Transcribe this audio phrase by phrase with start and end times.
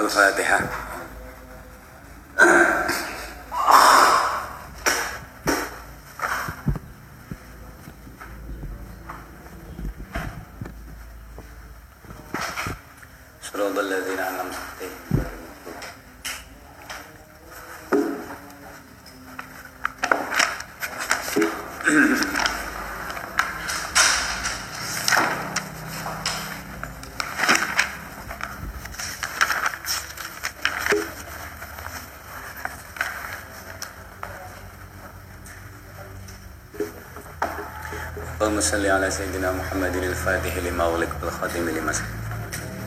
[0.00, 0.64] Al-Fatihah.
[13.50, 14.59] صراط الذين أنعمت
[38.50, 42.10] اللهم صل على سيدنا محمد الفاتح لما أغلق بالخاتم لما سبق.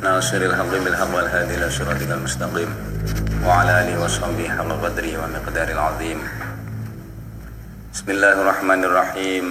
[0.04, 2.72] ناصر الحق بالحق والهادي إلى صراطك المستقيم.
[3.48, 6.20] وعلى آله وصحبه حق قدره ومقدار العظيم.
[7.94, 9.46] بسم الله الرحمن الرحيم.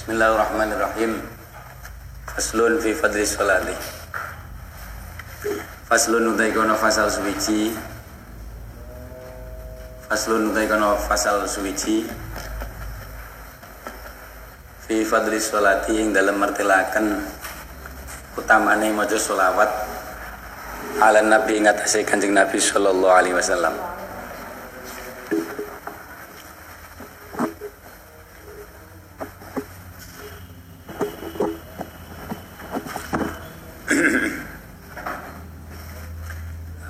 [0.00, 1.20] Bismillahirrahmanirrahim.
[2.32, 3.76] Faslun fi fadli sholati.
[5.92, 7.68] Faslun utai kono fasal suwici.
[10.08, 12.08] Faslun utai kono fasal suwici.
[14.88, 17.20] Fi fadli sholati yang dalam mertelakan
[18.40, 19.68] utamane maca sholawat
[20.96, 23.76] ala nabi ngatasi kanjeng nabi sallallahu alaihi wasallam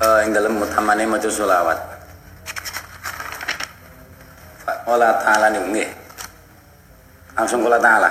[0.01, 0.57] uh, yang dalam
[1.31, 1.79] maca sholawat
[4.91, 5.91] Allah Ta'ala nih nggih.
[7.39, 8.11] Langsung kula Ta'ala.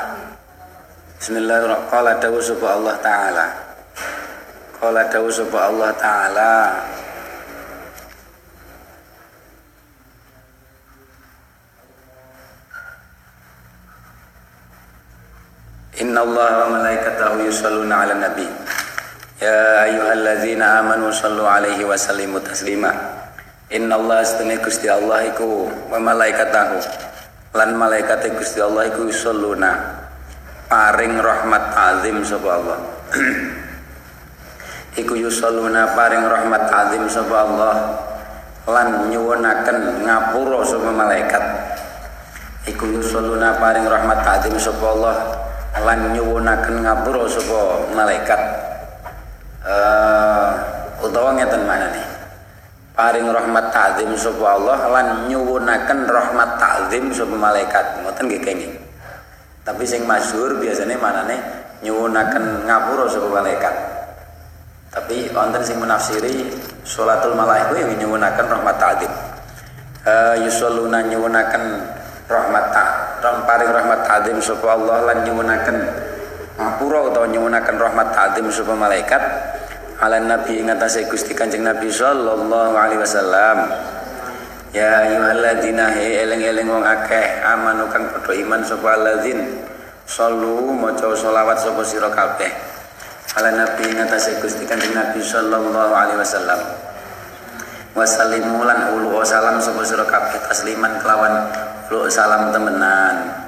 [1.19, 1.91] Bismillahirrahmanirrahim.
[1.91, 3.45] Qala dawu Allah Ta'ala.
[4.79, 5.27] Qala dawu
[5.59, 6.51] Allah Ta'ala.
[15.99, 18.47] Inna Allah wa malaikatahu yusalluna ala nabi
[19.39, 19.87] Ya
[20.83, 22.91] amanu sallu alaihi wa sallimu taslima.
[23.71, 26.75] Inna Allah setengah Gusti Allah iku wa malaikatahu.
[27.55, 29.95] Lan malaikat Gusti Allah iku yusalluna.
[30.67, 32.77] Paring rahmat azim sapa Allah.
[35.01, 37.75] Iku yusalluna paring rahmat azim sapa Allah.
[38.69, 41.43] Lan nyuwunaken ngapura sapa malaikat.
[42.69, 45.17] Iku yusalluna paring rahmat azim sapa Allah.
[45.81, 48.68] Lan nyuwunaken ngapura sapa malaikat
[49.65, 50.49] uh,
[51.03, 52.07] utawa ngeten nih?
[52.99, 58.03] Paring rahmat ta'zim sapa Allah lan nyuwunaken rahmat ta'zim sapa malaikat.
[58.03, 58.73] Ngoten nggih kenging
[59.69, 61.37] tapi sing masyhur biasanya manane
[61.85, 63.75] nyuwunaken ngapura sapa malaikat.
[64.89, 66.49] Tapi wonten sing menafsiri
[66.81, 69.13] salatul malaiku yang nyuwunaken rahmat ta'zim.
[70.09, 71.85] Uh, yusalluna nyuwunaken
[72.25, 75.77] rahmat ta paring rahmat ta'zim sapa Allah lan nyuwunaken
[76.59, 79.23] ngapura utawa nyuwunaken rahmat ta'zim sapa malaikat.
[79.99, 83.71] Ala nabi ingatase Gusti Kanjeng Nabi sallallahu alaihi wasallam.
[84.75, 89.39] Ya ayyuhalladzina he eling-eling wong akeh amanu kang padha iman sapa alladzin.
[90.03, 92.51] Sallu maca selawat sapa sira kabeh.
[93.39, 96.59] Ala nabi ingatase Gusti Kanjeng Nabi sallallahu alaihi wasallam.
[97.95, 101.43] Wasallimu lan ulu salam sapa sira kabeh tasliman kelawan
[101.91, 103.38] ulu salam temenan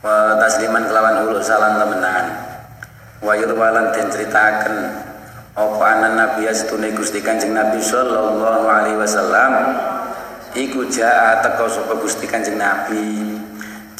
[0.00, 2.26] wa tasliman kelawan ulu salam temenan.
[3.20, 4.76] Wa yurwalan den ceritaken
[5.52, 9.76] apa anan nabi astune Gusti Kanjeng Nabi sallallahu alaihi wasallam?
[10.56, 13.36] Iku jaa teko sapa Gusti Kanjeng Nabi?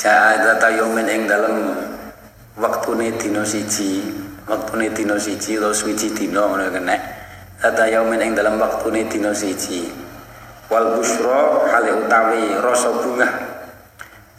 [0.00, 1.76] Jaa data yomen ing dalem
[2.56, 4.08] waktune dina siji
[4.48, 6.96] waktune dina siji utawa suci dina ngono kene
[7.60, 9.92] data yomen ing dalem waktune dina siji.
[10.72, 13.28] Wal busra hale utawi rasa bunga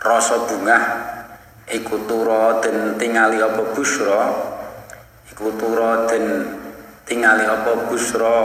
[0.01, 0.77] rasa bunga
[1.69, 4.33] iku turo den tingali apa busra?
[5.29, 6.47] Iku turo den
[7.05, 8.39] tingali apa busra?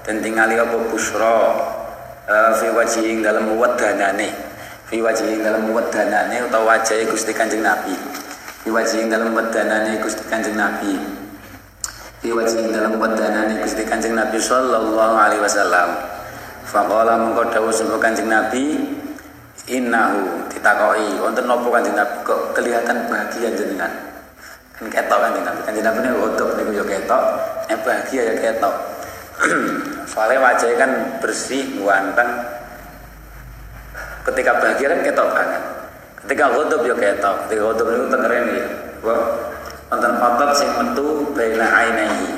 [0.00, 1.36] Dan tingali apa busra?
[2.30, 4.30] Uh, fi wajhi dalam wadanane
[4.90, 7.94] fi wajhi dalam wadanane utawa wajah Gusti Kanjeng Nabi.
[8.66, 10.98] Fi wajhi dalam wadanane Gusti Kanjeng Nabi.
[12.18, 15.94] Fi wajhi dalam wadanane Gusti Kanjeng Nabi sallallahu alaihi wasallam.
[16.66, 18.98] Faqala mengko dawuh Kanjeng Nabi
[19.68, 22.16] innahu ditakoki wonten napa Kanjeng Nabi?
[22.24, 23.92] Kok kelihatan bahagia jenengan?
[24.76, 25.60] Kan ketok kan Nabi.
[25.66, 27.22] Kan Nabi ini godop niku yo ketok.
[27.68, 28.74] Eh bahagia ya ketok.
[30.10, 30.90] Soalnya wajahnya kan
[31.20, 32.30] bersih ganteng.
[34.24, 35.62] Ketika bahagia kan ketok banget.
[36.24, 37.36] Ketika godop yo ketok.
[37.48, 38.66] Ketika godop niku tengeren ya
[39.00, 39.20] wah
[39.90, 42.30] wonten otot sing metu baina ainihi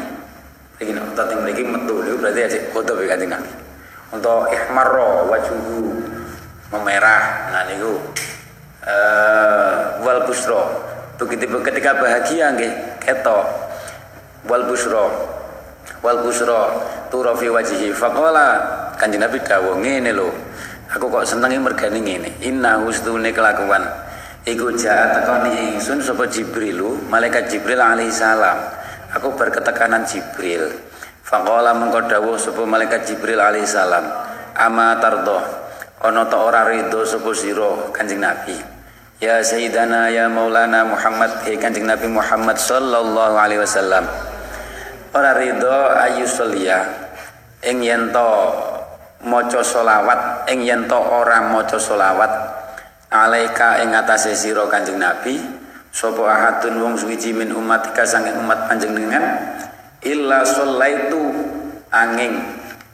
[0.78, 3.52] iki otot yang mriki metu niku berarti aja godop ya kanjeng Nabi.
[4.12, 6.11] Untuk ihmarro wajuhu
[6.72, 8.00] memerah nah niku.
[8.82, 10.66] Uh, wal busro
[11.14, 13.46] begitu ketika bahagia nggih ketok.
[14.50, 15.06] Wal busro
[16.02, 16.82] wal busro
[17.12, 17.94] turo fi wajhi.
[17.94, 18.58] Faqala
[18.98, 20.34] kanjeng Nabi dawuh ngene lho
[20.90, 22.30] aku kok senengi mergani ngene.
[22.42, 23.86] Inna husnune kelakuan.
[24.42, 28.58] Iku ja'a tekoni ingsun sapa Jibrilu malaikat Jibril alaihi salam.
[29.14, 30.66] Aku berketekanan Jibril.
[31.22, 34.02] Faqala mengko dawuh sapa malaikat Jibril alaihi salam
[34.58, 35.61] ama tardo
[36.02, 38.58] ana ta ora ridho sapa sira Kanjeng Nabi.
[39.22, 44.02] Ya sayyidana ya maulana Muhammad he Kanjeng Nabi Muhammad sallallahu alaihi wasallam.
[45.14, 46.82] Ora ridho ayu solia
[47.62, 48.28] ing yen to
[49.22, 52.30] maca selawat ing yen to ora maca selawat
[53.14, 55.38] alaika ing atase sira Kanjeng Nabi
[55.92, 59.22] sapa ahadun wong suwiji min umatika sanging umat panjenengan
[60.02, 61.20] illa sallaitu
[61.92, 62.40] angin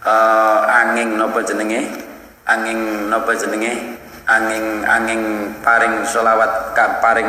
[0.03, 2.08] uh, angin napa jenenge
[2.49, 4.01] angin napa jenenge?
[4.29, 7.29] Angin angin paring solawat paring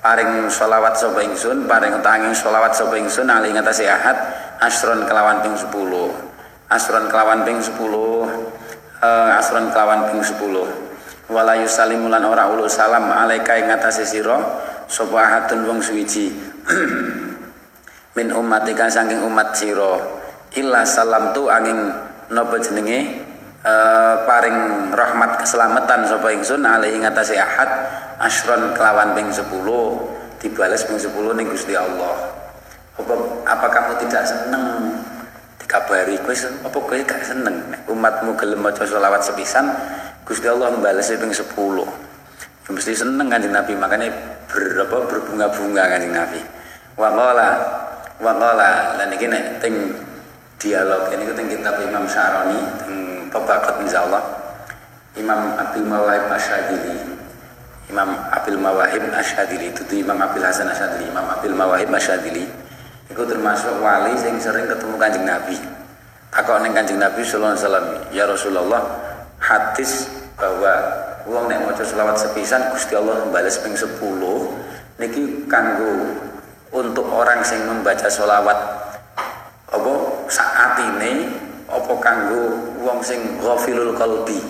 [0.00, 4.16] paring solawat sapa ingsun paring angin solawat sapa ingsun ali ngatasi ahad
[4.60, 5.68] asron kelawan ping 10
[6.68, 8.24] asron kelawan ping 10 uh,
[9.04, 10.88] eh, asron kelawan ping 10
[11.28, 14.40] wala yusalimulan ora ulu salam alaika ing ngatasi sira
[14.88, 16.32] sapa ahadun wong suwiji.
[18.16, 20.00] Min ummatika saking umat sira.
[20.56, 21.92] Illa salam tu angin
[22.32, 23.27] napa jenenge
[23.68, 27.68] Eh, paring rahmat keselamatan sapa ingsun alaihi ngatasi ahad
[28.16, 29.44] asron kelawan ping 10
[30.40, 32.16] dibales ping 10 ning Gusti Allah.
[32.96, 34.64] Apa, apa kamu tidak seneng
[35.60, 36.32] dikabari kowe
[36.64, 39.68] apa kowe gak seneng nek umatmu gelem maca selawat sepisan
[40.24, 41.44] Gusti Allah membalas ping 10.
[41.44, 44.08] Ya mesti seneng Kanjeng Nabi makanya
[44.48, 46.40] berapa berbunga-bunga Kanjeng Nabi.
[46.96, 47.48] Wa qala
[48.16, 49.92] wa qala lan iki nek ting
[50.56, 54.22] dialog ini kita kitab Imam Syaroni teng Tobakat Allah
[55.18, 56.94] Imam Abil Mawahib Asyadili.
[57.90, 59.74] Imam Abil Mawahib Asyadili.
[59.74, 61.10] Itu Imam Abil Hasan Asyadili.
[61.10, 62.46] Imam Abil Mawahib Asyadili.
[63.08, 65.56] Itu termasuk wali yang sering ketemu kanjeng Nabi.
[66.28, 68.82] Takut neng kanjeng Nabi Sallallahu Alaihi Wasallam ya Rasulullah
[69.40, 70.72] hadis bahwa
[71.24, 73.96] uang nek maca selawat sepisan Gusti Allah membalas ping 10
[75.00, 76.20] niki kanggo
[76.68, 78.58] untuk orang yang membaca selawat
[79.72, 79.92] apa
[80.28, 81.32] saat ini
[81.64, 84.40] apa kanggo wong sing ghafilul qalbi.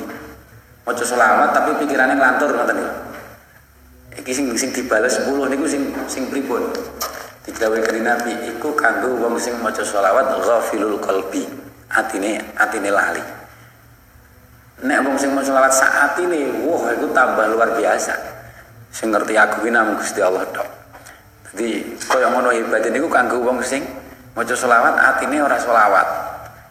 [0.87, 2.90] Maca selawat tapi pikirannya ngelantur ngoten niku
[4.18, 6.62] iki sing sing dibales 10 niku sing sing pripun?
[7.49, 11.42] Digawe kali Nabi iku kanggo wong sing maca selawat ghafilul qalbi.
[11.88, 13.25] Atine atine lali.
[14.85, 18.14] Nek wong sing maca selawat saat ini wah iku tambah luar biasa.
[18.92, 20.68] Sing ngerti aku ki namung Gusti Allah tok.
[21.52, 23.80] Jadi kaya ngono hebat niku kanggo wong sing
[24.37, 26.27] maca selawat atine ora selawat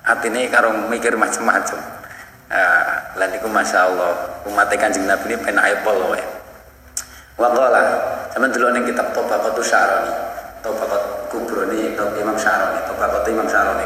[0.08, 1.80] ini karo mikir macam-macam
[2.48, 6.24] uh, lan iku Allah umat Kanjeng Nabi ini pena apple wae.
[7.38, 7.84] Wa qala
[8.34, 10.14] sampeyan delok ning kitab Tabaqatus Syarani
[10.66, 13.86] Tabaqat Kubroni Imam Syarani Tabaqat Imam Syarani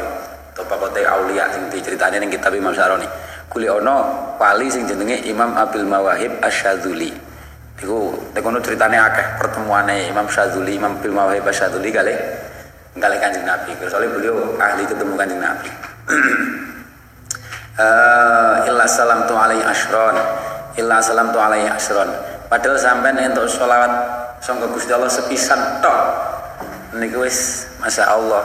[0.56, 3.04] Tabaqat Aulia sing diceritani ning kitab Imam Syarani
[3.52, 7.12] kuli ono wali sing jenenge Imam Abil Mawahib Asyadzuli
[7.76, 12.14] iku tekono ceritane akeh pertemuane Imam Syadzuli Imam Abil Mawahib Asyadzuli kali
[12.96, 13.76] kali Kanjeng Nabi.
[13.84, 20.16] Soalnya beliau ahli ketemu Kanjeng Nabi uh, illa salam tu alaihi asron
[20.80, 22.08] illa salam tu alaihi asron
[22.48, 25.98] padahal sampai untuk sholawat sangka Gusti Allah sepisan tok.
[26.98, 28.42] Niku wis Masya Allah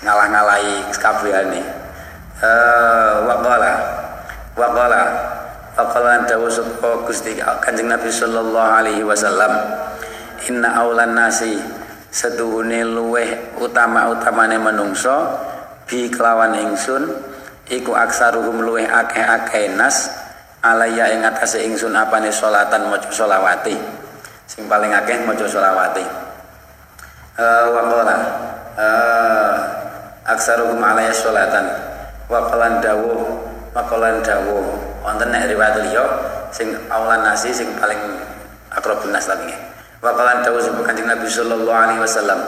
[0.00, 1.62] ngalah-ngalahi kabehane.
[2.40, 3.72] Uh, waqala
[4.56, 5.02] waqala
[5.76, 9.52] waqala dawu sapa Gusti Kanjeng Nabi sallallahu alaihi wasallam
[10.48, 11.60] inna aulan nasi
[12.08, 15.36] seduhune luweh utama-utamane menungso
[15.90, 17.10] bi kelawan ingsun
[17.66, 20.06] iku aksaruhum luweh akeh-akeh nas
[20.62, 23.74] alaya ing atase ingsun apane salatan maca selawati
[24.46, 26.06] sing paling akeh maca selawati
[27.34, 28.16] uh, wa qala
[28.78, 29.52] uh,
[30.30, 31.66] aksaruhum alaya salatan
[32.30, 33.26] wa qalan dawuh
[33.74, 34.90] wa qalan dawuh.
[35.00, 36.04] Wonten nek riwayat liya
[36.52, 37.96] sing awalan nasi sing paling
[38.68, 39.48] akrabun nas lagi
[40.00, 42.40] wa qalan dawuh Kanjeng Nabi sallallahu alaihi wasallam.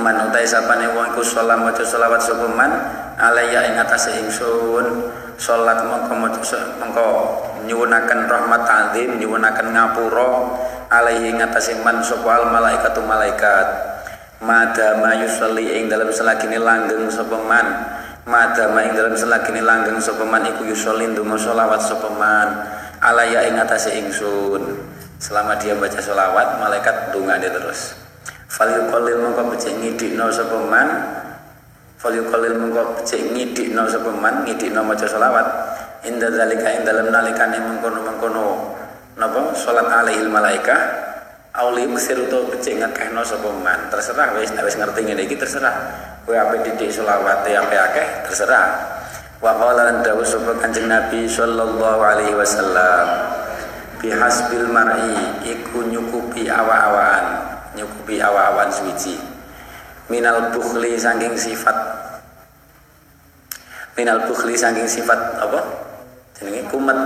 [0.00, 2.72] Man utai sapane wong iku salat maca selawat sapa man
[3.20, 5.12] alaya ing atase ingsun.
[5.36, 6.40] Salat mongko maca
[6.80, 7.08] mongko
[8.28, 10.32] rahmat ta'zim nyuwunaken ngapura
[10.88, 13.68] alaihi ing atase man sapa al malaikatu malaikat.
[14.40, 17.66] Madama yusalli ing dalam selagine langgeng sapa man.
[18.28, 22.48] Madama ing dalam selagine langgeng sapa iku yusolli ndonga selawat sapa man
[23.00, 27.96] alaya ing atase ingsun selama dia baca selawat malaikat dungane terus.
[28.46, 30.88] Fal yuqallil mongko becik ngidikno sapa man?
[31.98, 34.44] Fal yuqallil mongko becik ngidikno sapa man?
[34.44, 35.46] Ngidikno maca selawat.
[36.06, 38.46] Inda zalika ing dalam nalikane mengkono-mengkono
[39.18, 39.56] napa?
[39.56, 41.04] Salat alaihil malaikah.
[41.56, 43.88] Auli Mesir utawa becik ngakehno sapa man?
[43.88, 45.74] Terserah wis wis ngerti ngene iki terserah.
[46.28, 48.68] Kowe ape didik selawat ape akeh terserah.
[49.40, 53.36] Wa qala dawu sapa kanjeng Nabi sallallahu alaihi wasallam
[54.00, 57.24] bi hasbil mar'i iku nyukupi awa-awaan
[57.76, 59.16] nyukupi awa-awan suci.
[60.06, 61.74] Minal bukhli saking sifat
[63.96, 65.60] minal bukhli saking sifat apa?
[66.36, 67.00] Jenenge kumet.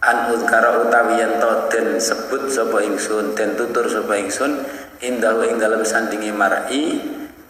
[0.00, 4.64] An uzkara utawi yen to den sebut sapa ingsun den tutur sapa ingsun
[5.04, 6.96] indahu ing dalem sandingi mar'i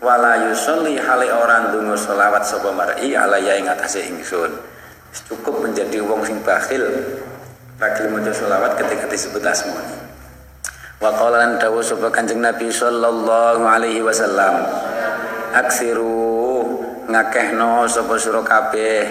[0.03, 4.51] wala yusolli hale ora ndonga selawat sapa mar'i alaya ing atase ingsun.
[5.31, 6.91] Cukup menjadi wong sing bakhil
[7.81, 9.97] bakil maca selawat ketika disebut asmani
[11.01, 14.69] wa qala lan sapa kanjeng nabi sallallahu alaihi wasallam
[15.57, 16.69] aksiru
[17.09, 19.09] ngakehno sapa sira kabeh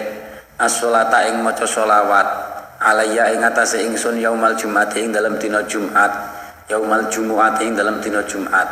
[0.61, 2.29] as-sholata ing maca selawat
[2.77, 8.21] alaiya ing atase ingsun yaumal jumat ing dalam dina Jumat yaumal jumuat ing dalam dina
[8.29, 8.69] Jumat.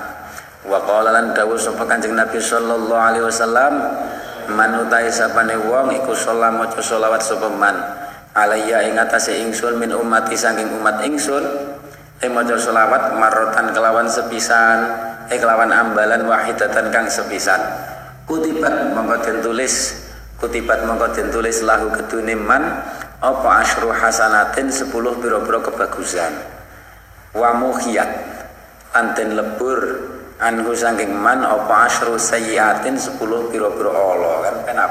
[0.64, 3.74] Wa qala lan sapa Kanjeng Nabi sallallahu alaihi wasallam
[4.54, 7.76] man utai sapane wong iku sholat maca selawat sapa man
[8.38, 11.42] alaiya ing atase ingsun min umati saking umat ingsun.
[12.22, 14.90] Ing maca selawat marotan kelawan sepisan
[15.30, 17.60] eh kelawan ambalan wahidatan kang sepisan.
[18.30, 20.06] Kutibat mongko den tulis.
[20.38, 22.62] Kutibat mongko den tulis lahu kedune man
[23.18, 26.34] apa asyru hasanatin 10 biro-biro kebagusan.
[27.34, 28.10] Wa muhiyat
[28.94, 29.78] anten lebur
[30.38, 33.18] anhu sangking man apa asyru sayyatin 10
[33.50, 34.90] biro-biro Allah kan penak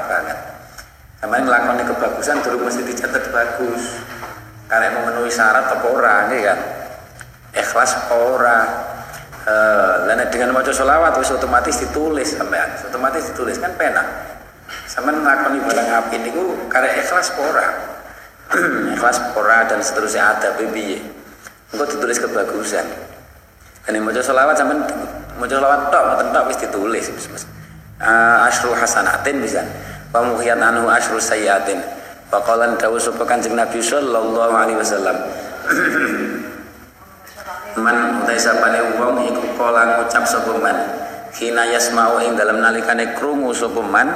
[1.17, 3.83] banget sampai ngelakoni kebagusan dulu mesti dicatat bagus.
[4.67, 6.59] Karena memenuhi syarat apa ora kan?
[7.55, 8.59] Ikhlas ora?
[9.47, 12.67] Uh, dengan maca sholawat wis otomatis ditulis sampean.
[12.83, 14.05] Otomatis ditulis kan penak.
[14.85, 17.95] Sama ngelakoni barang api niku karena ikhlas ora?
[18.95, 20.99] Ikhlas pora dan seterusnya ada bibi
[21.71, 22.83] engkau ditulis kebagusan.
[23.87, 24.83] Dan yang mau sholawat sampai
[25.39, 27.07] mau sholawat tok mau tok wis ditulis.
[27.97, 29.63] Uh, asrul hasanatin bisa
[30.15, 31.97] wa muhyat anhu asrul sayyatin
[32.27, 35.15] Bakalan dawuh sapa Kanjeng Nabi sallallahu alaihi wasallam.
[37.83, 40.75] Man utai sapane wong iku kala ngucap sapa man.
[41.31, 44.11] Hina yasmau ing dalam nalikane krungu sapa man.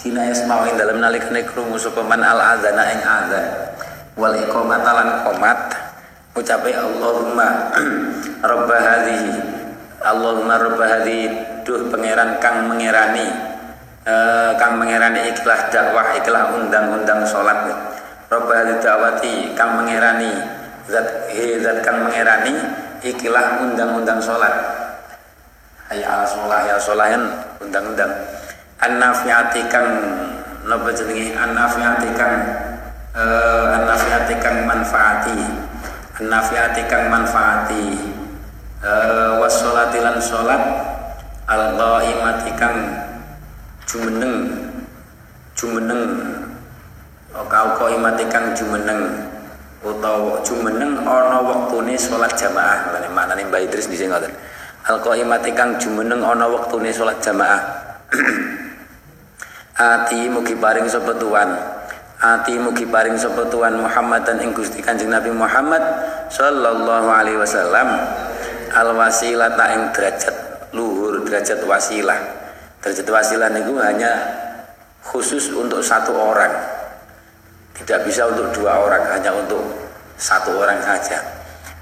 [0.00, 3.44] Hina yasmau ing dalam nalikane krungu sapa man al adzana ing adzan.
[4.16, 5.76] Wal iqamatalan qomat.
[6.32, 7.76] Ucape Allahumma
[8.54, 9.34] robba hadhihi
[10.00, 11.26] Allahumma robba hadhihi
[11.66, 13.49] duh pangeran kang mengerani
[14.06, 17.68] uh, kang mengerani ikhlas dakwah ikhlas undang-undang salat
[18.30, 20.30] robba hadhihi da'wati kang mengerani
[20.86, 22.54] zat he zat kang mengerani
[23.02, 24.80] ikhlas undang-undang salat
[25.90, 27.22] hayya ala sholah ya sholahan
[27.58, 28.14] undang-undang.
[28.80, 29.90] An-nafiati kang
[30.64, 31.34] napa jenenge?
[31.34, 32.34] An-nafiati kang
[33.12, 33.74] uh,
[34.38, 35.38] kang manfaati.
[36.22, 37.84] An-nafiati kang manfaati.
[38.80, 40.62] Uh, wassolati lan salat
[41.44, 42.78] al-qaimati kang
[43.90, 44.34] jumeneng.
[45.58, 46.02] Jumeneng.
[47.34, 49.26] Kau qaimati kang jumeneng.
[49.82, 51.42] Utawa jumeneng ana
[51.98, 52.94] salat jamaah.
[52.94, 54.30] Ngene maknane Mbah Idris sini ngoten.
[54.86, 57.60] Al qaimati kang jumeneng ana wektune salat jamaah.
[59.80, 61.50] Ati mugi paring sapa tuan.
[62.20, 65.80] Ati mugi paring sapa Tuhan Muhammad dan ing Kanjeng Nabi Muhammad
[66.28, 67.88] sallallahu alaihi wasallam.
[68.76, 70.36] Al wasilah ta ing derajat
[70.76, 72.39] luhur derajat wasilah
[72.80, 74.12] derajat wasilah niku hanya
[75.04, 76.52] khusus untuk satu orang.
[77.76, 79.64] Tidak bisa untuk dua orang hanya untuk
[80.20, 81.20] satu orang saja.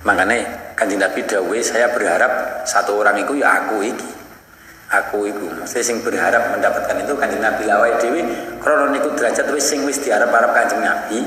[0.06, 0.46] Makanya
[0.78, 4.10] kanjeng Nabi Dawe saya berharap satu orang itu ya aku iki.
[4.88, 5.52] Aku iku.
[5.58, 7.66] Mesti sing berharap mendapatkan itu kanjeng Nabi.
[7.66, 8.22] Lawai dewi
[8.62, 11.18] krono niku derajat wis sing wis diharap-harap kanjeng Nabi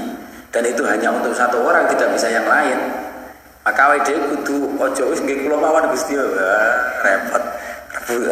[0.52, 2.80] dan itu hanya untuk satu orang tidak bisa yang lain.
[3.62, 6.18] Maka awake dhewe kudu ojo wis nggih kula mawon Gusti.
[6.18, 7.44] Repot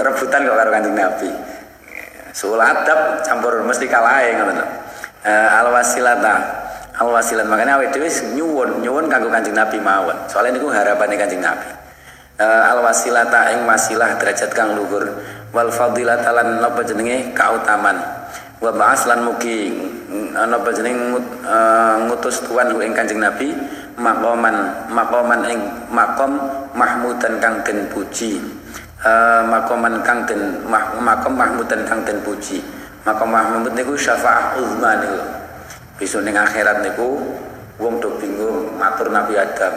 [0.03, 1.29] rebutan kok karo kanjeng Nabi.
[2.35, 6.35] Soal adab campur mesti kalah uh, al wasilata
[6.99, 10.15] al wasilat makanya awake dhewe nyuwun nyuwun kanggo kanjeng Nabi mawon.
[10.27, 11.67] Soalnya niku harapane kanjeng Nabi.
[12.39, 15.07] Uh, al wasilata ing wasilah derajat kang luhur.
[15.49, 17.33] Wal fadilata lan napa jenenge?
[17.33, 17.97] Kautaman.
[18.59, 19.71] Wa ba'as lan mugi
[20.11, 21.17] eh, napa jenenge?
[21.41, 23.49] Uh, ngutus tuan ing Kanjeng Nabi
[23.99, 24.55] makoman
[24.87, 25.59] makoman ing
[25.91, 26.39] makom
[26.71, 28.39] mahmudan kang den puji
[29.03, 32.59] uh, makoman kang den mah, makom mahmudan kang den puji.
[33.07, 35.19] Makom mahmud niku syafaah uzma niku.
[35.99, 37.19] Besok ning akhirat niku
[37.79, 39.71] wong do bingung matur Nabi Adam.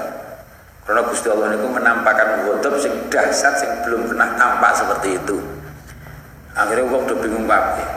[0.82, 5.38] Karena Gusti Allah niku menampakkan ghadab sing dahsyat sing belum pernah tampak seperti itu.
[6.58, 7.88] Akhirnya wong do bingung kabeh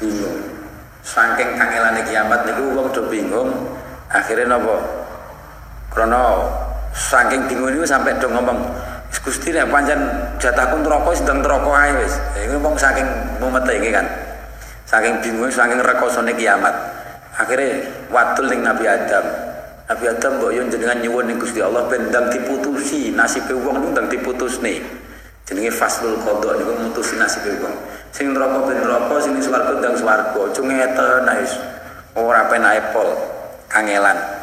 [0.00, 0.38] bingung.
[1.04, 3.52] Saking kangelane kiamat niku wong do bingung.
[4.08, 4.80] Akhirnya napa?
[5.92, 6.40] Karena
[6.96, 8.87] saking bingung niku sampai do ngomong
[9.28, 10.00] Gusti nek pancen
[10.40, 12.16] jatahku neraka sedang neraka ae wis.
[12.44, 13.04] Iku wong saking
[13.40, 14.08] mumete iki kan.
[14.88, 16.72] Saking bingung saking rekosone kiamat.
[17.36, 19.24] Akhirnya wadul ning Nabi Adam.
[19.88, 23.88] Nabi Adam mbok yo jenengan nyuwun ning Gusti Allah ben ndang diputusi nasibe wong niku
[23.92, 24.80] ndang diputusne.
[25.44, 27.74] Jenenge faslul qada niku mutusi nasibe wong.
[28.12, 30.40] Sing neraka ben neraka, sing swarga ndang swarga.
[30.40, 31.52] Aja ngeten wis.
[32.16, 33.12] Ora penak pol
[33.68, 34.37] kangelan.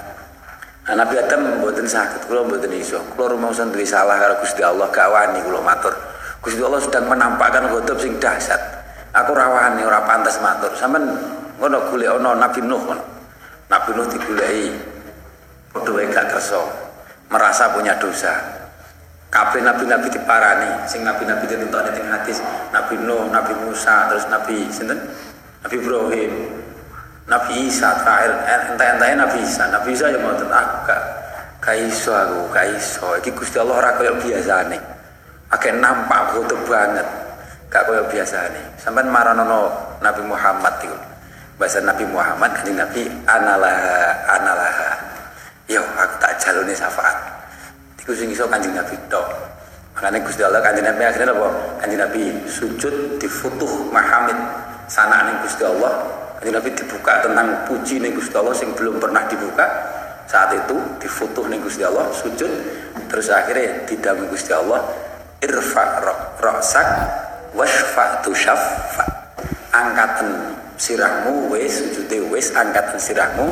[0.86, 3.02] Nah, Nabi Adam mboten sakit, kula mboten iso.
[3.18, 5.98] Kula rumaosan duwe salah karo Gusti Allah, gak wani kula matur.
[6.46, 8.62] Gusti Allah sedang menampakkan ghadab sing dahsyat.
[9.18, 10.70] Aku rawani ora pantas matur.
[10.78, 11.10] Sampeyan
[11.58, 12.84] ngono golek ana Nabi Nuh.
[13.66, 14.70] Nabi Nuh digoleki
[15.74, 16.30] padha wae gak
[17.34, 18.34] merasa punya dosa.
[19.34, 22.40] Kabeh nabi-nabi diparani, sing nabi-nabi ditentokne teng hadis,
[22.72, 24.96] Nabi Nuh, Nabi Musa, terus Nabi sinten?
[25.60, 26.32] Nabi Ibrahim,
[27.26, 29.66] Nabi Isa terakhir entah-entahnya Nabi Isa.
[29.74, 31.02] Nabi Isa yang mau tentang aku gak
[31.58, 34.78] gak iso aku gak iso ini Gusti Allah ora kaya biasane.
[35.50, 37.08] Akeh nampak butuh banget.
[37.74, 38.78] Gak kaya biasane.
[38.78, 39.74] Sampean maranono
[40.06, 40.94] Nabi Muhammad itu
[41.58, 43.98] bahasa Nabi Muhammad kan Nabi analaha
[44.30, 44.90] analaha.
[45.66, 47.18] Yo aku tak jaluni syafaat.
[48.06, 49.26] Iku sing iso kanjeng Nabi tok.
[49.98, 51.50] Makanya Gusti Allah kanjeng Nabi akhirnya apa
[51.82, 54.38] kanjeng Nabi sujud di futuh Mahamid.
[54.86, 59.66] Sanane Gusti Allah Kanjeng Nabi dibuka tentang puji ning Gusti Allah sing belum pernah dibuka.
[60.26, 62.50] Saat itu difutuh ning Gusti Allah, sujud
[63.08, 64.82] terus akhirnya didampingi Gusti Allah
[65.40, 66.02] irfa
[66.42, 66.88] ra'sak
[67.54, 69.06] wasfa tu syaffa.
[69.72, 73.48] Angkatan sirahmu wis sujude wis angkatan sirahmu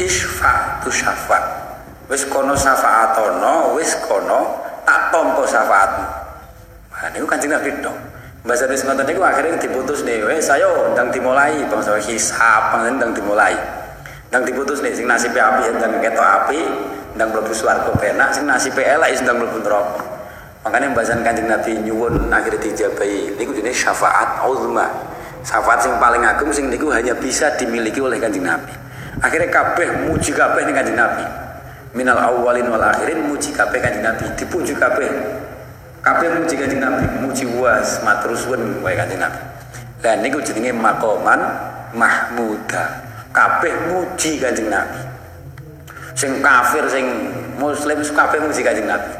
[0.00, 1.38] isfa tu syaffa.
[2.10, 6.06] Wis kono syafaatono wis kono tak tompo syafaatmu.
[6.92, 8.11] Nah niku Kanjeng Nabi dong.
[8.42, 13.14] Bahasa wis ngoten niku akhirnya diputus nih, wes ayo ndang dimulai bangsa hisab pangen ndang
[13.14, 13.54] dimulai.
[14.34, 16.58] Ndang diputus nih sing nasibe api ndang ketok api,
[17.14, 20.02] ndang mlebu swarga penak, sing nasibe elek ndang mlebu neraka.
[20.66, 24.90] Makanya bahasan Kanjeng Nabi nyuwun akhirnya dijabahi niku jenis syafaat uzma.
[25.46, 28.74] Syafaat sing paling agung sing niku hanya bisa dimiliki oleh Kanjeng Nabi.
[29.22, 31.22] Akhirnya kabeh muji kabeh ning Kanjeng Nabi.
[31.94, 35.10] Minal awalin wal akhirin muji kabeh Kanjeng Nabi, dipuji kabeh
[36.02, 39.38] kabeh muji kanjeng Nabi muji was matur suwun wae kanjeng Nabi.
[40.02, 41.38] Lah niku jenenge makoman
[41.94, 43.06] mahmuda.
[43.30, 44.98] Kabeh muji kanjeng Nabi.
[46.18, 47.06] Sing kafir sing
[47.56, 49.14] muslim kabeh muji kanjeng Nabi.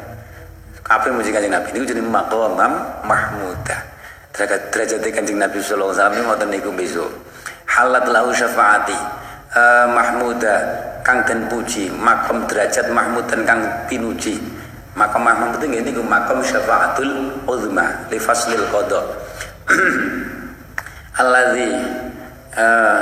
[0.83, 1.71] Kabeh muji kanjeng Nabi.
[1.71, 2.73] Niku jenenge makoman
[3.07, 3.79] mahmuda.
[4.35, 7.11] Derajat derajat kanjeng Nabi sallallahu alaihi wasallam ngoten niku besok.
[7.71, 8.99] Halat lahu syafaati.
[9.53, 10.65] Uh, mahmuda
[11.05, 14.41] kang den puji makom derajat mahmud dan kang pinuji
[14.93, 19.01] Makam Mahmud itu ini makam syafaatul uzma li faslil qada.
[21.23, 21.69] alladzi
[22.57, 23.01] uh,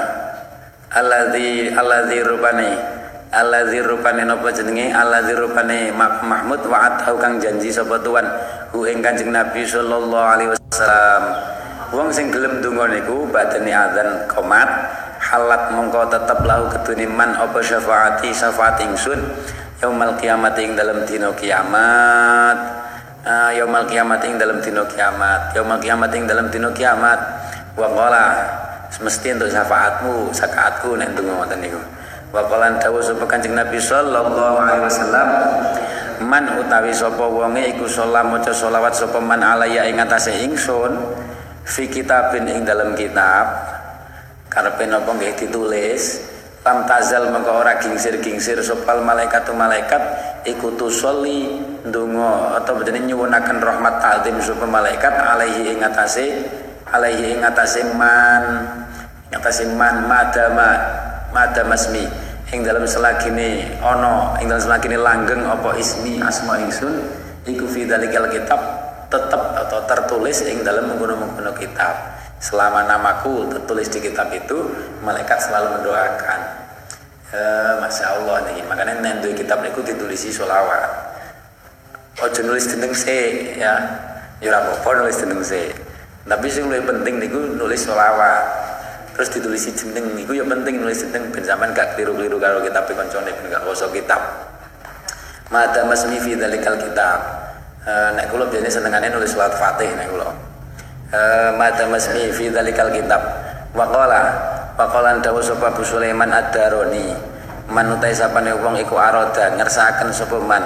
[0.94, 2.70] alladzi alladzi rupane
[3.34, 8.26] alladzi rupane napa jenenge alladzi rupane makam Mahmud wa'at kang janji sapa tuan
[8.70, 11.22] hu ing Kanjeng Nabi sallallahu alaihi wasallam.
[11.90, 14.70] Wong sing gelem donga niku badane azan qomat
[15.18, 19.18] halat mongko tetep lahu kedune apa syafaati syafaat ingsun
[19.80, 22.56] yaumal kiamat ing dalam dino kiamat.
[23.20, 25.56] Uh, yaumal kiamat ing dalam dino kiamat.
[25.56, 27.18] Yaumal kiamat ing dalam dino kiamat.
[27.74, 28.24] Wa qala
[28.92, 31.80] semesti untuk syafaatmu sakaatku nek ndonga ngoten niku.
[32.30, 35.28] Wa qala dawuh sapa Kanjeng Nabi sallallahu alaihi wasallam
[36.20, 40.92] man utawi sapa wonge iku sholat maca selawat sapa man alaya ing atase ingsun
[41.64, 43.48] fi kitabin ing dalam kitab.
[44.50, 46.29] Karepe napa nggih ditulis
[46.60, 50.02] lam tazal mengko ora gingsir-gingsir sopal malaikat tu malaikat
[50.44, 51.56] ikutu soli
[51.88, 56.44] dungo atau bedene nyuwunaken rahmat ta'zim sapa malaikat alaihi ing atase
[56.92, 58.68] alaihi ing atase man
[59.32, 60.68] ing atase man madama
[61.32, 62.04] madamasmi
[62.52, 66.92] ing dalam selagine ana ing dalam selagine langgeng apa ismi asma ingsun
[67.48, 68.60] iku fi dalikal kitab
[69.08, 74.64] tetap atau tertulis ing dalam menggunakan kitab selama namaku tertulis di kitab itu
[75.04, 76.40] malaikat selalu mendoakan.
[77.30, 77.40] E,
[77.78, 81.14] masya Allah nih makanya nendu kitab itu ditulisi solawat
[82.18, 83.76] ojo nulis jeneng se ya.
[84.40, 85.68] Ya apa nulis jeneng se
[86.24, 88.44] tapi sing lebih penting niku nulis solawat
[89.14, 91.28] terus ditulisi jeneng niku ya penting nulis jeneng.
[91.30, 94.20] Ben gak keliru-keliru karo kitab koncone ben gak kosong kitab.
[95.52, 97.20] Mata masmi fi dalikal kitab.
[97.80, 100.49] Uh, nek kula biasane senengane nulis surat Fatih nek kula
[101.10, 103.22] uh, mata masmi fi dzalikal kitab.
[103.74, 104.22] Wa qala
[104.74, 107.14] wa qala dawu sapa Bu Sulaiman ad-Daroni.
[107.70, 110.62] Man utai sapane wong iku aroda ngersakaken sapa man.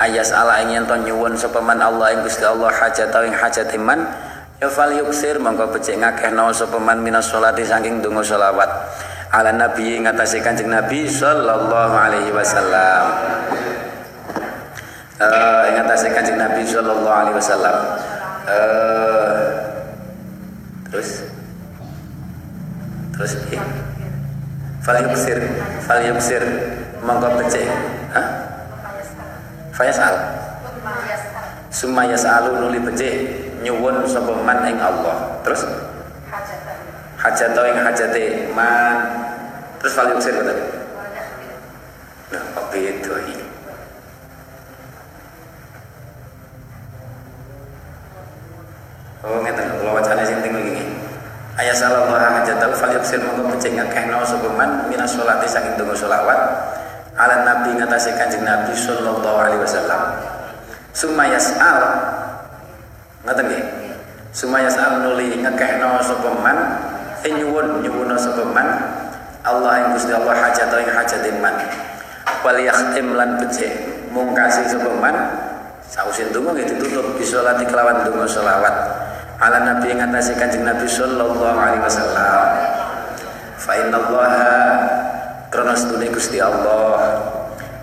[0.00, 4.00] Ayas ala ing yen nyuwun sapa man Allah ing Gusti Allah hajat ing hajat iman
[4.60, 8.24] ya fal yuksir mongko becik ngakehno sapa man minas sholati saking donga
[9.30, 13.04] ala nabi ngatasi kanjeng nabi sallallahu alaihi wasallam.
[15.20, 17.76] Uh, eh, ngatasi kanjeng nabi sallallahu alaihi wasallam.
[18.50, 19.19] Uh,
[20.90, 21.10] terus
[23.14, 23.62] terus ya
[24.82, 25.38] fal yuksir
[25.86, 26.42] fal yuksir
[27.00, 27.66] mongko becik
[28.12, 28.22] ha
[29.72, 30.14] fayasal
[31.70, 35.40] sumayas'alu nuli becik nyuwun sapa man ing Allah.
[35.44, 35.64] Terus
[37.20, 38.24] hajat ing hajate
[38.56, 38.96] man.
[39.80, 40.54] Terus paling usir kata.
[42.30, 43.36] Nah, kok beda iki?
[49.24, 50.29] Oh, ngeten tinggal iki.
[51.60, 54.48] Ayat sallallahu hajatahu fal yuksir mongko becik ngakehno sapa
[54.88, 56.40] minas sholati saking donga selawat
[57.20, 60.00] ala nabi ngatasi kanjeng nabi sallallahu alaihi wasallam.
[60.96, 61.84] Summa yas'al
[63.20, 63.64] Ngoten nggih.
[64.32, 66.56] Sumaya sa'al nuli ngekehno sapa man
[67.20, 68.08] nyuwun nyuwun
[69.40, 71.52] Allah ing Gusti Allah hajat ing hajatin man.
[72.40, 73.72] Wal yakhtim lan becik
[74.16, 74.64] mung kasih
[75.90, 78.74] sausin donga nggih ditutup bisolati kelawan donga selawat
[79.40, 82.46] ala nabi ing atase kanjeng Nabi sallallahu alaihi wasallam.
[83.56, 84.52] Fa innallaha
[85.48, 87.16] krana sedune Gusti Allah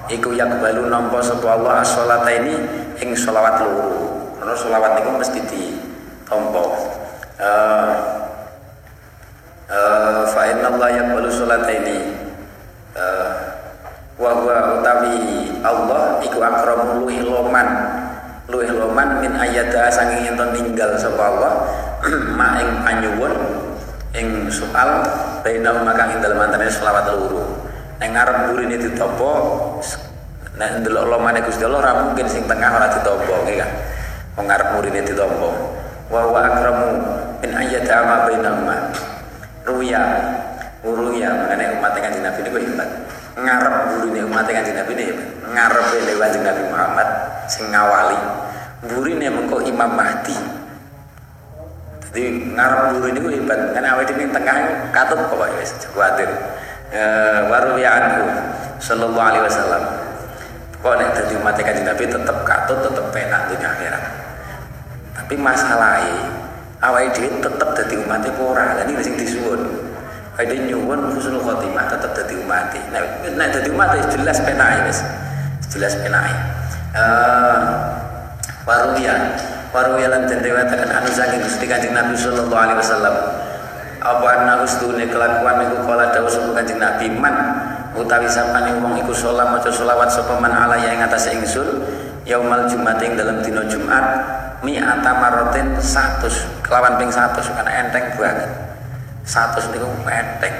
[0.07, 2.55] iku yakbalu nampa sapa Allah as-sholata ini
[3.01, 4.37] ing selawat loro.
[4.37, 6.77] Karena sholawat itu mesti ditompo
[7.41, 7.93] uh,
[9.65, 11.97] uh, fa inna Allah yaqbalu sholata ini.
[12.93, 13.33] Uh,
[14.17, 17.69] wa huwa utawi Allah iku akramu luih loman
[18.47, 21.53] luih loman min ayata sanging ento ninggal sapa Allah
[22.39, 23.33] ma ing panyuwun
[24.15, 25.03] ing soal
[25.43, 27.43] bainal makang ing dalem antane selawat loro
[27.99, 29.31] ning ngarep burine ditampa
[30.57, 33.71] nek ndelok lomane Gusti Allah ora mungkin sing tengah ora ditampa nggih kan?
[34.37, 35.49] Mengarep murine ditompo
[36.07, 36.89] wa wa akramu
[37.41, 38.77] min ayat ama bainahuma.
[39.67, 40.01] Ruya
[40.87, 42.89] ruya mengenai umat kanjeng Nabi niku hebat.
[43.37, 45.27] Ngarep burine umat kanjeng Nabi ini hebat.
[45.51, 47.09] Ngarep kanjeng Nabi Muhammad
[47.47, 48.19] sing ngawali.
[48.85, 50.37] Burine mengko Imam Mahdi.
[52.07, 53.73] Jadi ngarep burine niku hebat.
[53.73, 54.57] Kan awake dhewe tengah
[54.93, 56.29] katut pokoke wis kuwatir.
[56.93, 58.23] Eh waruya anhu
[58.79, 59.83] sallallahu alaihi wasallam.
[60.77, 64.03] Kok nek dadi umat kanjeng Nabi tetep katut tetep penak dunia akhirat.
[65.17, 66.15] Tapi masalahnya
[66.85, 68.77] awal dia tetap jadi umat ora?
[68.77, 69.87] Lan iki sing disuwun.
[70.37, 75.01] Ada nyuwun husnul khotimah tetap jadi umat nah nek dadi umat jelas penake wis
[75.73, 76.29] jelas penake
[76.97, 77.59] eh
[78.65, 79.15] waruya
[79.69, 83.15] waruya lan den dewatakan anu saking Gusti Kanjeng Nabi sallallahu alaihi wasallam.
[83.97, 87.11] Apa ana ustune kelakuan iku kala dawuh sapa Kanjeng Nabi?
[87.13, 87.35] Man
[87.97, 91.85] utawi sapane wong iku salat maca selawat sapa man ala ing atase ingsun
[92.25, 94.05] yaumal jumat ing dalam dina Jumat
[94.61, 96.29] mi'ata marotin satu
[96.65, 98.49] kelawan ping satu karena enteng banget.
[99.27, 100.55] Satu niku enteng.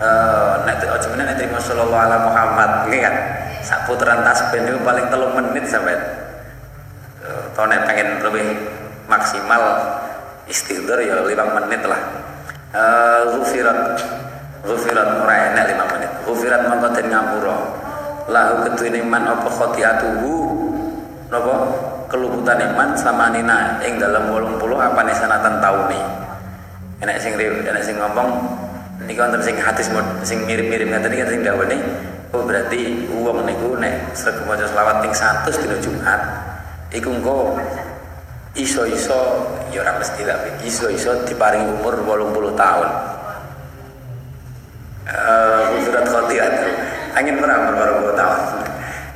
[0.00, 3.14] Eh nek aja meneh nek terima sallallahu alaihi Muhammad nggih kan
[3.62, 5.96] sak putaran tasbih niku paling telung menit sampai
[7.24, 8.46] uh, to nek pengen lebih
[9.06, 9.62] maksimal
[10.50, 12.00] istighfar ya lima menit lah.
[12.70, 13.98] Eh ghufirat
[14.66, 16.10] ghufirat ora enak lima menit.
[16.26, 17.58] Ghufirat mongko den ngapura.
[18.30, 20.34] Lahu keduwe man apa khotiatuhu
[21.32, 21.54] napa?
[22.10, 26.02] Keluputan iman sama nina ing dalam bolong puluh apa nih sanatan tauni
[26.98, 28.34] enak sing enak sing ngomong
[29.06, 29.78] ini kan sing hati
[30.26, 31.78] sing mirip-mirip tadi kan sing dawa nih
[32.30, 36.20] oh berarti uang niku nek sregep maca selawat ping 100 dina Jumat
[36.94, 37.58] iku engko
[38.54, 42.88] iso-iso ya ora mesti lah iso-iso diparing umur 80 tahun.
[45.06, 46.54] Eh uh, surat khotiat.
[47.14, 48.40] Angin perang 80 tahun.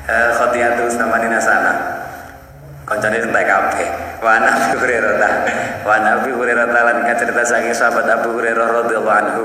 [0.04, 1.72] Uh, khotiat sama nina sana
[2.86, 3.88] koncone entek kabeh.
[4.22, 5.34] Wa Nabi Hurairah
[5.84, 9.44] wa Nabi Hurairah lan kacerita saking sahabat Abu Hurairah radhiyallahu anhu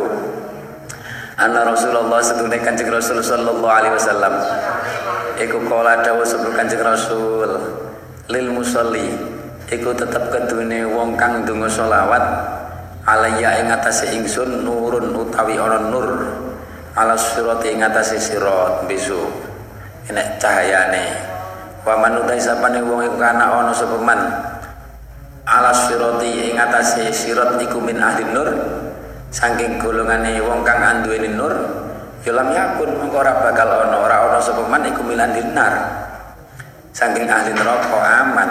[1.39, 4.33] anna Rasulullah sedune Kanjeng Rasul sallallahu alaihi wasallam.
[5.39, 7.47] Iku kala dawuh sebelum Kanjeng Rasul.
[8.29, 9.09] Lil musalli
[9.71, 12.21] iku tetep kedune wong kang ndonga selawat
[13.09, 16.05] alayya ing atase ingsun nurun utawi ana nur
[16.93, 19.33] ala sirat ing atase sirat besok
[20.11, 21.09] enek cahayane.
[21.87, 24.19] Waman utai sapane wong iku kana ana sapa man
[25.49, 28.49] ala sirati ing atase sirat iku min ahli nur
[29.29, 31.53] saking golongane wong kang anduweni nur
[32.25, 35.73] ya lam yakun mengko ora bakal ana ora ana sapa man iku milan dinar
[36.93, 38.49] saking ahli neraka aman.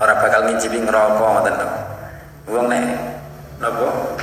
[0.00, 1.68] Ngicipi ngerokok ngoten lho.
[2.48, 2.84] Wong nek
[3.60, 4.16] napa?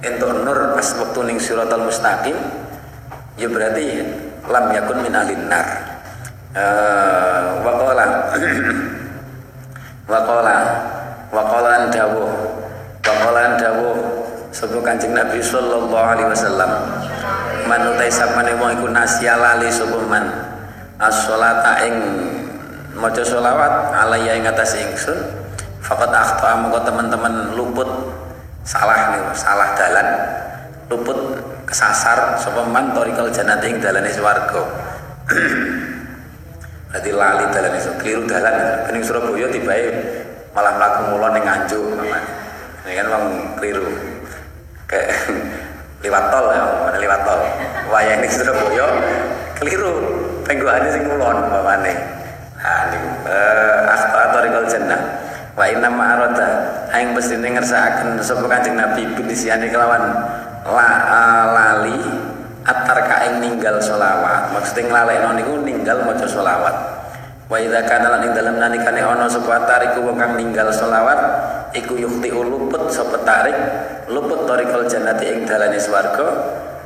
[0.00, 2.34] Entuk nur pas waktu ning siratal mustaqim
[3.36, 4.00] ya berarti
[4.48, 5.66] lam yakun min ahlin nar.
[6.56, 8.32] Uh, waqala.
[10.08, 10.56] Waqala.
[11.28, 12.32] Waqala dawuh.
[13.04, 14.23] Waqala dawuh
[14.54, 16.70] sapa Kanjeng Nabi sallallahu alaihi wasallam.
[17.66, 20.24] Manutai sapane wong iku nasya lali sapa man?
[21.02, 21.96] As-sholata ing
[22.94, 25.18] maca selawat alaiya ing atas ingsun
[25.82, 27.90] faqad akhta mongko teman-teman luput
[28.62, 30.06] salah nih salah dalan
[30.86, 31.18] luput
[31.66, 34.62] kesasar sapa man torikal jannati ing dalane swarga.
[36.94, 38.86] Berarti lali dalane iso keliru dalan.
[38.94, 39.90] Ning Surabaya tibae
[40.54, 41.82] malah mlaku mulo ning Nganjuk
[42.84, 43.24] ini kan wong
[43.58, 44.13] keliru
[44.90, 45.10] kayak
[46.04, 46.64] lewat tol ya.
[46.88, 47.40] Mana lewat tol?
[47.92, 48.86] Wayang ning Surabaya
[49.60, 49.94] keliru.
[50.44, 51.92] Penggoane sing kulon mamane
[52.64, 55.00] nah niku eh akhta torikal jannah.
[55.54, 56.48] Wa inna ma'arada
[56.90, 60.02] aing mestine ngersakaken sapa Kanjeng Nabi bidisiane kelawan
[60.66, 60.90] la,
[61.54, 62.00] lali
[62.64, 66.74] atar kaing ninggal solawat maksudnya nglalekno niku ninggal maca solawat
[67.46, 71.20] wa idza kana lan ing dalem nalikane ana sapa tariku wong kang ninggal solawat
[71.76, 73.54] iku yukti luput sapa tarik
[74.10, 76.28] luput tarikal jannati ing dalane swarga.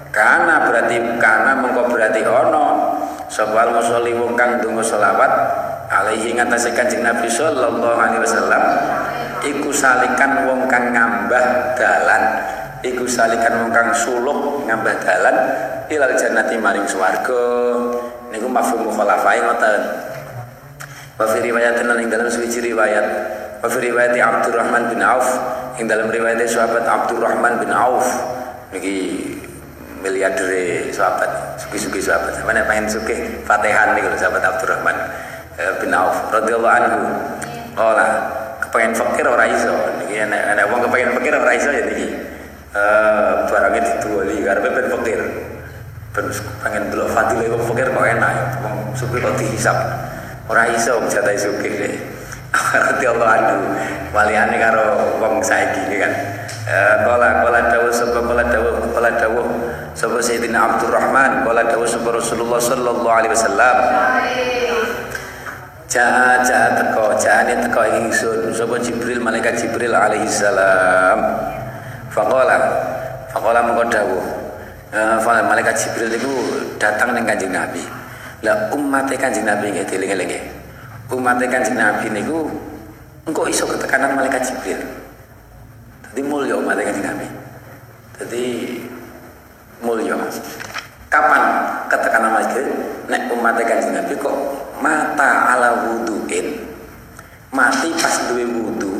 [0.09, 2.97] Karena berarti karena mengko berarti ono.
[3.29, 5.33] Sapa musolli wong kang donga selawat
[5.93, 8.63] alaihi ngatasé Kanjeng Nabi sallallahu alaihi wasallam
[9.45, 12.23] iku salikan wong kang ngambah dalan.
[12.81, 15.37] Iku salikan wong kang suluk ngambah dalan
[15.93, 17.45] ilal jannati maring swarga.
[18.33, 19.81] Niku mafhum mukhalafai ngoten.
[21.19, 23.07] Wa fi riwayat lan ing dalam suci riwayat
[23.59, 25.27] wa fi riwayat Abdurrahman bin Auf.
[25.79, 28.07] Ing dalam riwayat sahabat Abdurrahman bin Auf.
[28.75, 29.25] Niki
[30.03, 30.51] miliarder
[30.95, 32.39] sahabat suki-suki sahabat.
[32.47, 33.43] Mana pengen suki?
[33.43, 34.97] Fatihan nih kalau sahabat Abdurrahman
[35.59, 36.31] eh, bin Auf.
[36.31, 37.01] Radhiyallahu anhu.
[37.79, 38.07] Qala
[38.63, 39.75] kepengen fakir ora iso?
[40.03, 42.09] Niki ana ana wong kepengen fakir ora iso ya niki.
[42.75, 45.21] Eh barangnya dituali karepe ben fakir.
[46.63, 48.35] Pengen delok fadilah wong fakir kok enak.
[48.63, 49.79] Wong suki kok dihisap.
[50.51, 51.71] Ora iso jatah suki
[52.55, 53.57] radhiyallahu anhu
[54.17, 54.85] waliane karo
[55.21, 56.13] wong saiki kan?
[57.05, 59.47] Kala kala dawuh sapa kala dawuh kala dawuh
[59.97, 63.77] sapa Sayyidina Abdurrahman kala dawuh sapa Rasulullah sallallahu alaihi wasallam.
[65.89, 68.53] Jaa jaa teko jaane teko ingsun.
[68.53, 71.21] Sapa Jibril malaikat Jibril alaihi salam.
[72.13, 72.57] Faqala
[73.33, 74.25] faqala mengko dawuh.
[74.89, 76.33] Uh, malaikat Jibril itu
[76.81, 77.85] datang ning Kanjeng Nabi.
[78.45, 80.68] Lah umat Kanjeng Nabi nggih dieling-elinge
[81.13, 82.49] umat Kanjeng Nabi niku
[83.29, 84.81] engko iso ketekanan malaikat Jibril.
[86.09, 87.29] Jadi mulia umat kanjeng Nabi.
[88.17, 88.45] Jadi
[89.85, 90.17] mulia
[91.13, 91.43] kapan
[91.93, 92.65] ketekanan lagi
[93.09, 94.37] nek umat kanjeng Nabi kok
[94.81, 96.65] mata ala wuduin.
[97.49, 98.93] Mati pas duwe wudu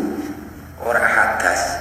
[0.85, 1.77] ora hadas.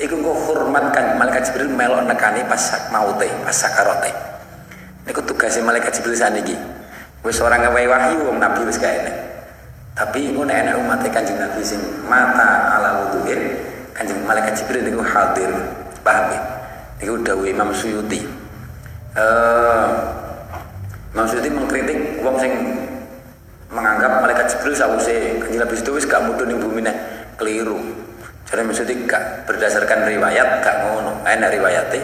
[0.00, 4.34] Iku kok hormat kan malaikat Jibril melok nekani pas maute pas sakarote
[5.04, 6.56] niku tugasnya malaikat Jibril saniki
[7.22, 9.33] wis ora ngewehi wahyu wong nabi wis kaene
[9.94, 11.78] tapi ngono enak umat kanjeng Nabi sing
[12.10, 13.54] mata ala wuduin
[13.94, 15.54] kanjeng malaikat Jibril niku hadir
[16.02, 16.40] paham ya?
[16.98, 18.26] Niku dawuh Imam Suyuti.
[19.14, 19.86] Uh,
[21.14, 22.50] Imam Suyuti mengkritik wong sing
[23.70, 26.96] menganggap malaikat Jibril sawuse kanjeng Nabi itu wis gak mudhun bumi nek
[27.38, 27.78] keliru.
[28.50, 31.22] Jadi maksudnya gak berdasarkan riwayat gak ngono.
[31.22, 32.02] Enak riwayatnya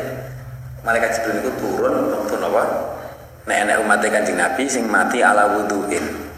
[0.86, 2.62] malaikat Jibril itu turun waktu napa?
[3.50, 6.29] Nek enak umat kanjeng Nabi sing mati ala wuduin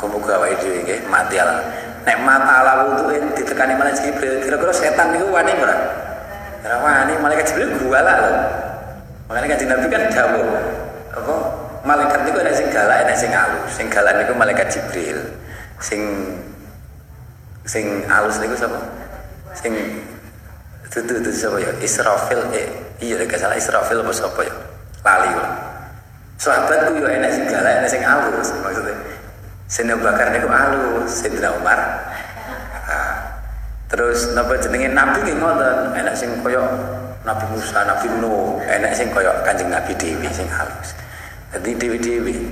[0.00, 1.60] muga-muga awake dhewe nggih mati ala.
[2.08, 5.76] Nek mata ala wuduin ditekani malaikat Jibril kira-kira setan niku wani ora?
[6.64, 8.32] Ora wani malaikat Jibril guala lho.
[9.28, 10.48] Makanya kanjeng Nabi kan dawuh
[11.12, 11.34] apa
[11.84, 13.68] malaikat niku ana sing galak ana sing alus.
[13.76, 15.20] Sing galak niku malaikat Jibril.
[15.76, 16.00] Sing
[17.68, 18.80] sing alus niku sapa?
[19.52, 19.76] Sing
[20.88, 21.70] itu itu sapa ya?
[21.84, 22.66] Israfil eh
[23.04, 24.54] iya gak salah Israfil apa sapa ya?
[25.04, 25.48] Lali kok
[26.40, 28.96] sahabatku yo enak sing galak enak sing alus maksudnya
[29.70, 31.78] Sayyidina Bakar niku alus, Sayyidina Umar.
[33.86, 36.62] Terus napa jenenge nabi ki ngoten, enak sing kaya
[37.22, 40.94] Nabi Musa, Nabi Nuh, enak sing kaya Kanjeng Nabi Dewi sing halus.
[41.54, 42.50] Jadi dewi-dewi.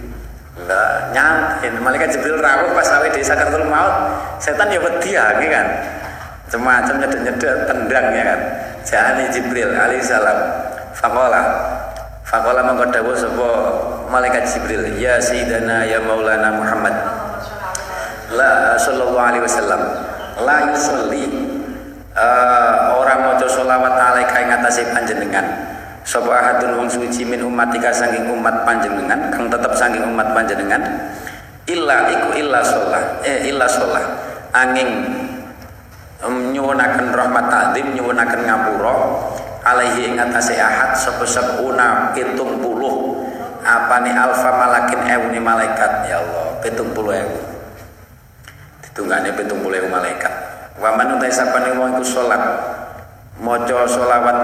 [0.59, 5.67] Enggak nyantai, malaikat Jibril rawuh pas awe di sakaratul maut, setan ya wedi ya kan.
[6.51, 8.41] Semacam nyedot-nyedot tendang ya kan.
[8.83, 10.39] Jani Jibril alaihissalam.
[10.99, 13.51] Faqala mangko dawuh sapa
[14.09, 16.95] malaikat Jibril, ya sayyidana ya maulana Muhammad.
[18.33, 19.81] La sallallahu alaihi wasallam.
[20.45, 21.25] La yusolli
[22.13, 25.45] uh, orang maca selawat alaika ing atase panjenengan.
[26.09, 30.81] Sapa ahadun wong suci min umatika saking umat panjenengan kang tetep saking umat panjenengan.
[31.69, 33.21] Illa iku illa sholah.
[33.25, 34.05] Eh illa sholah.
[34.57, 34.89] Angin
[36.25, 38.97] nyuwunaken rahmat ta'zim nyuwunaken ngapura
[39.69, 42.17] alaihi ing atase ahad sapa sepuna
[43.69, 46.09] 70 apane alfa malakin ewune malaikat?
[46.09, 47.39] Ya Allah 70 ewu.
[48.81, 50.33] Ditungane 70 ewu malaikat.
[50.81, 52.41] Wa man utai sapane wong iku salat
[53.39, 54.39] maca selawat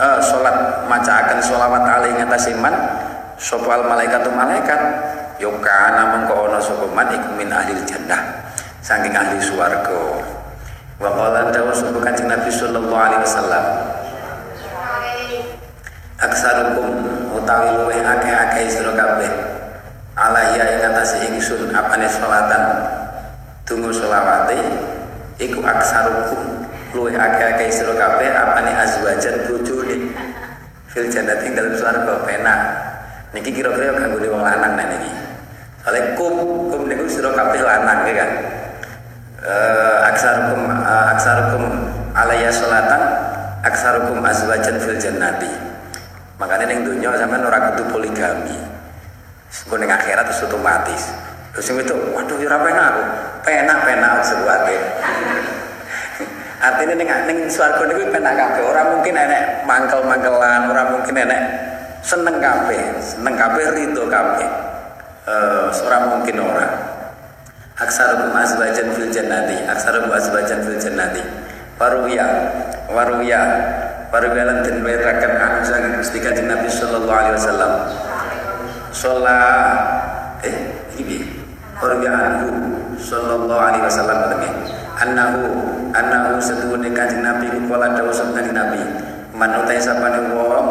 [0.00, 0.56] eh salat
[0.88, 2.72] macaaken selawat alaihi ing atase man
[3.36, 4.80] sapa al malaikatu malaikat.
[5.40, 8.48] Yukana mengko ana sapa man iku min ahli jannah.
[8.80, 10.24] Saking ahli swarga
[10.96, 13.64] Wa qala dawu sapa Kanjeng Nabi sallallahu alaihi wasallam.
[16.20, 17.00] Aksarukum
[17.32, 19.32] utawi luwih akeh-akeh sira kabeh.
[20.20, 22.60] Ala ya ing atase ingsun apane salatan
[23.64, 24.60] tunggu selawate
[25.40, 29.96] iku aksarukum luwih akeh-akeh sira kabeh apane azwajan bojone
[30.92, 32.60] fil jannati ing dalem swarga penak.
[33.32, 35.12] Niki kira-kira kanggo wong lanang nek niki.
[35.80, 38.30] Soale kum kum niku sira kabeh lanang ya kan
[39.40, 41.64] uh, aksarukum uh, aksarukum
[42.12, 43.02] alaya salatan
[43.64, 45.69] aksarukum azwajan fil jannati
[46.40, 48.56] makanya ning dunya sampean ora kudu poligami.
[49.52, 51.12] Sebab ning akhirat itu otomatis.
[51.52, 53.02] Terus itu waduh ya penak aku.
[53.44, 54.76] Penak penak sebuake
[56.66, 58.62] artinya ning ning swarga niku penak kabeh.
[58.64, 61.42] Ora mungkin enek mangkel-mangkelan ora mungkin enek
[62.00, 64.48] seneng kabeh seneng kabeh rido kabeh.
[65.28, 66.72] Uh, ora mungkin orang
[67.76, 71.20] aksarukum azwajan fil jannati aksarukum azwajan fil jannati.
[71.80, 72.28] Waruya
[72.92, 73.40] waruya
[74.10, 77.72] waruya lan den weraken anu saking Gusti Kanjeng Nabi sallallahu alaihi wasallam.
[78.90, 80.56] Sholat eh
[80.98, 81.22] iki
[81.78, 82.50] waruya anhu
[82.98, 84.50] sallallahu alaihi wasallam katanya
[84.98, 85.40] annahu
[85.94, 88.82] annahu setuhune Kanjeng Nabi ku kala dawuh Kanjeng Nabi.
[89.30, 90.68] Man utai sapane wong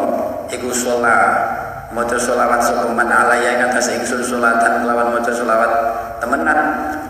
[0.52, 1.32] iku sholat
[1.90, 5.72] maca selawat sapa man alaya ing atas ingsun salatan kelawan maca selawat
[6.20, 6.60] temenan.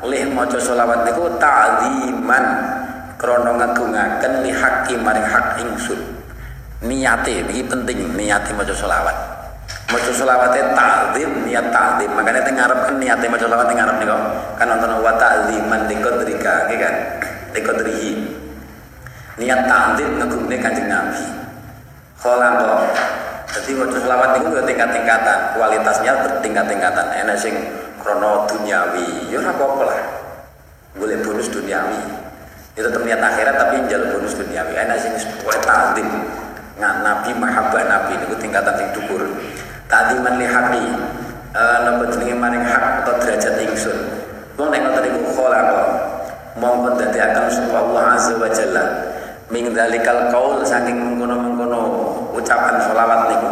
[0.06, 2.44] Lih maca selawat niku ta'ziman
[3.20, 6.19] krana ngagungaken li haqqi maring hak ingsun
[6.80, 9.16] niate iki penting niate maca selawat
[9.92, 14.16] maca selawate ta'zim niat ta'zim makanya teng ngarep kan niate maca selawat teng ngarep niku
[14.56, 16.94] kan nonton wa ta'ziman liqadrika iki kan
[17.52, 18.12] liqadrihi
[19.36, 21.20] niat ta'zim ngagungne kanjeng Nabi
[22.16, 22.88] kholaqo
[23.50, 27.06] jadi wajah selawat itu ya tingkat-tingkatan, kualitasnya bertingkat-tingkatan.
[27.18, 27.54] Enak sing
[27.98, 30.00] krono duniawi, ya ora apa-apa lah.
[30.94, 31.98] Boleh bonus duniawi.
[32.78, 34.72] Itu tetap niat akhirat tapi njal bonus duniawi.
[34.78, 35.12] Enak sing
[35.66, 36.08] ta'zim.
[36.78, 39.22] Nggak nabi mahabbah nabi itu tingkatan sing dhuwur.
[39.90, 40.84] Ta'ziman li haqi.
[41.50, 43.98] Eh napa jenenge maring hak atau derajat ingsun.
[44.54, 45.82] Wong nek ngoten iku kholaqa.
[46.60, 48.84] Mongkon dadi akan sapa Allah azza wa jalla
[49.50, 51.80] Ming dalikal kaul saking mengkono-mengkono
[52.36, 53.50] ucapan sholawat niku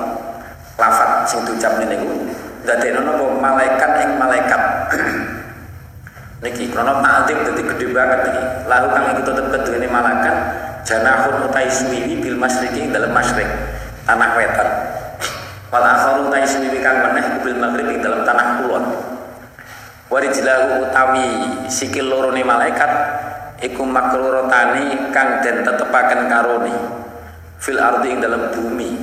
[0.78, 2.30] lafat sing diucap niku
[2.62, 4.62] dadekno napa malaikat ing malaikat
[6.47, 8.30] niki krono ta'zim dadi gedhe banget
[8.70, 10.36] lalu kang iku tetep keduwene malaikat
[10.89, 13.45] janahun utai suwiwi bil masriki dalam masyrik
[14.09, 14.68] tanah wetan.
[15.68, 18.84] Wal akharu utai suwiwi kang meneh bil maghribi dalam tanah kulon.
[20.09, 21.28] Warijlahu utawi
[21.68, 22.89] sikil loro malaikat
[23.61, 26.76] iku makrurotani kang den tetepaken karone.
[27.61, 28.97] Fil ardi ing dalam bumi.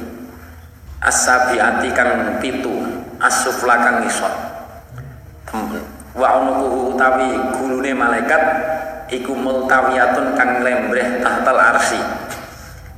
[1.06, 2.82] Asabiati kang pitu
[3.22, 4.34] asufla kang isot
[6.16, 7.28] wa unukuhu utawi
[7.60, 8.42] gulune malaikat
[9.12, 12.00] iku multawiyatun kang lembreh tahtal arsi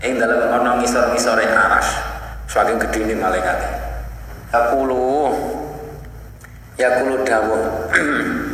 [0.05, 1.88] ing dalam ana ngisor-ngisore aras
[2.47, 3.58] saking gedene malaikat.
[4.53, 5.36] Yakulu
[6.80, 7.64] yakulu dawuh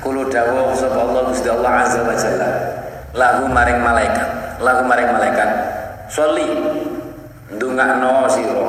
[0.00, 2.50] Kulo dawa sapa Allah Gusti Allah azza wa jalla.
[3.12, 5.50] Lahu maring malaikat lahu maring malaikat.
[6.08, 6.48] Soli
[7.52, 8.64] ndongakno sira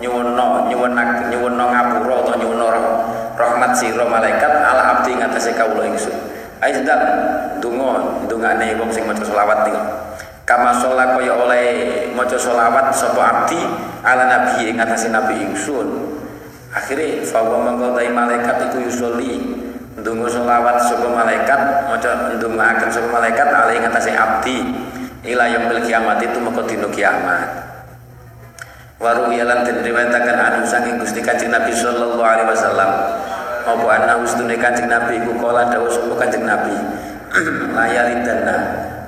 [0.00, 2.66] nyuwunno nyuwunak nyuwunno ngapura atau nyuwunno
[3.36, 6.16] rahmat sira malaikat ala abdi ngatasé kawula ingsun
[6.60, 7.02] ayo sedang
[7.60, 9.80] donga ndongane wong sing maca selawat niku
[10.50, 11.66] kama sholat kaya oleh
[12.10, 13.62] maca selawat sapa abdi
[14.02, 16.18] ala nabi ing atase nabi ingsun.
[16.70, 19.38] Akhirnya fawa mengkotai malaikat itu yusoli
[19.98, 24.58] ndonga selawat sapa malaikat maca ndongaaken sapa malaikat ali ing atase abdi.
[25.20, 27.46] Ila yaumil kiamat itu maka dina kiamat.
[28.98, 32.90] Waru yalan den riwayataken anu saking Gusti Kanjeng Nabi sallallahu alaihi wasallam
[33.66, 36.74] apa ana ustune Kanjeng Nabi iku kala dawuh sapa Kanjeng Nabi.
[37.76, 38.56] Layaridana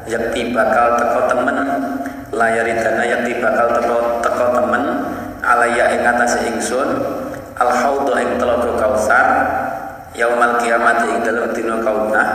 [0.07, 1.57] yakti bakal teko temen.
[2.32, 4.82] Layaridana yakti bakal teko teko temen.
[5.42, 6.88] Alaya ing atase ingsun.
[7.59, 9.26] Al haudha ing telaga kausar
[10.16, 12.28] yaumal kiamat ing dalam dina kaunah.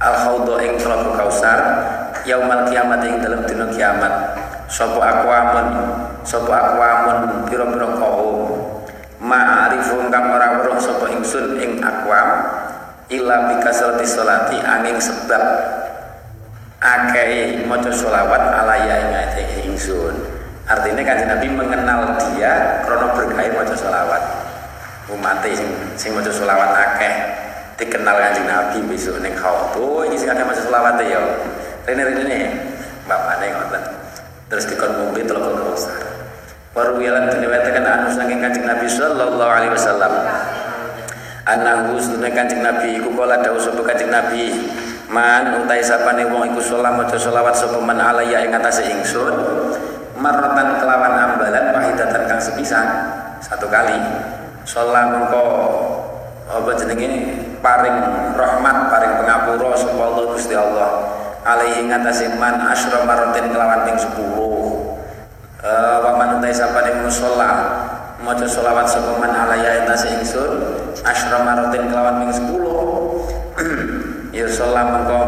[0.00, 1.58] Al khawdo ing telaga kausar
[2.24, 4.14] yaumal kiamat ing dalam dina kiamat.
[4.70, 5.68] Sapa akwamun
[6.22, 8.19] sapa akwamun pira-pira kaum
[9.30, 12.28] ma'arifu kang ora weruh sapa ingsun ing akwam
[13.06, 15.42] illa bikasrati salati angin sebab
[16.82, 18.96] akeh maca selawat ala ya
[19.38, 20.14] ing ingsun.
[20.66, 24.22] Artinya kanjeng Nabi mengenal dia krono berkah maca selawat.
[25.10, 27.14] Umat sing sing maca selawat akeh
[27.78, 31.22] dikenal kanjeng Nabi besok ning oh ini sing akeh maca selawat ya.
[31.86, 32.38] Rene rene
[33.06, 33.82] bapakne ngoten.
[34.50, 36.19] Terus dikon ngombe telok kausar
[36.70, 40.12] Warwiyalan diriwayatkan anu saking kanjeng Nabi sallallahu alaihi wasallam.
[41.42, 44.54] Anahu sedune kanjeng Nabi iku kala dawuh sapa kanjeng Nabi
[45.10, 49.34] Man utai sapane wong iku sholat maca selawat sapa man alaya ing atase ingsun
[50.14, 52.86] maratan kelawan ambalan wahidatan kang sepisan
[53.42, 53.98] satu kali.
[54.62, 55.42] Sholat mengko
[56.46, 57.10] apa jenenge?
[57.58, 57.98] Paring
[58.38, 60.90] rahmat paring pengapura sapa Allah Gusti Allah
[61.42, 64.59] alaihi ing atase man asyra maratin kelawan ping 10 uh,
[65.60, 67.50] wa man utai sapane musalla
[68.20, 69.88] maca selawat sapa man alaya ing
[70.20, 70.52] ingsun.
[71.04, 72.60] Asyra maratin kelawan ping 10
[74.36, 75.20] ya sholat mengko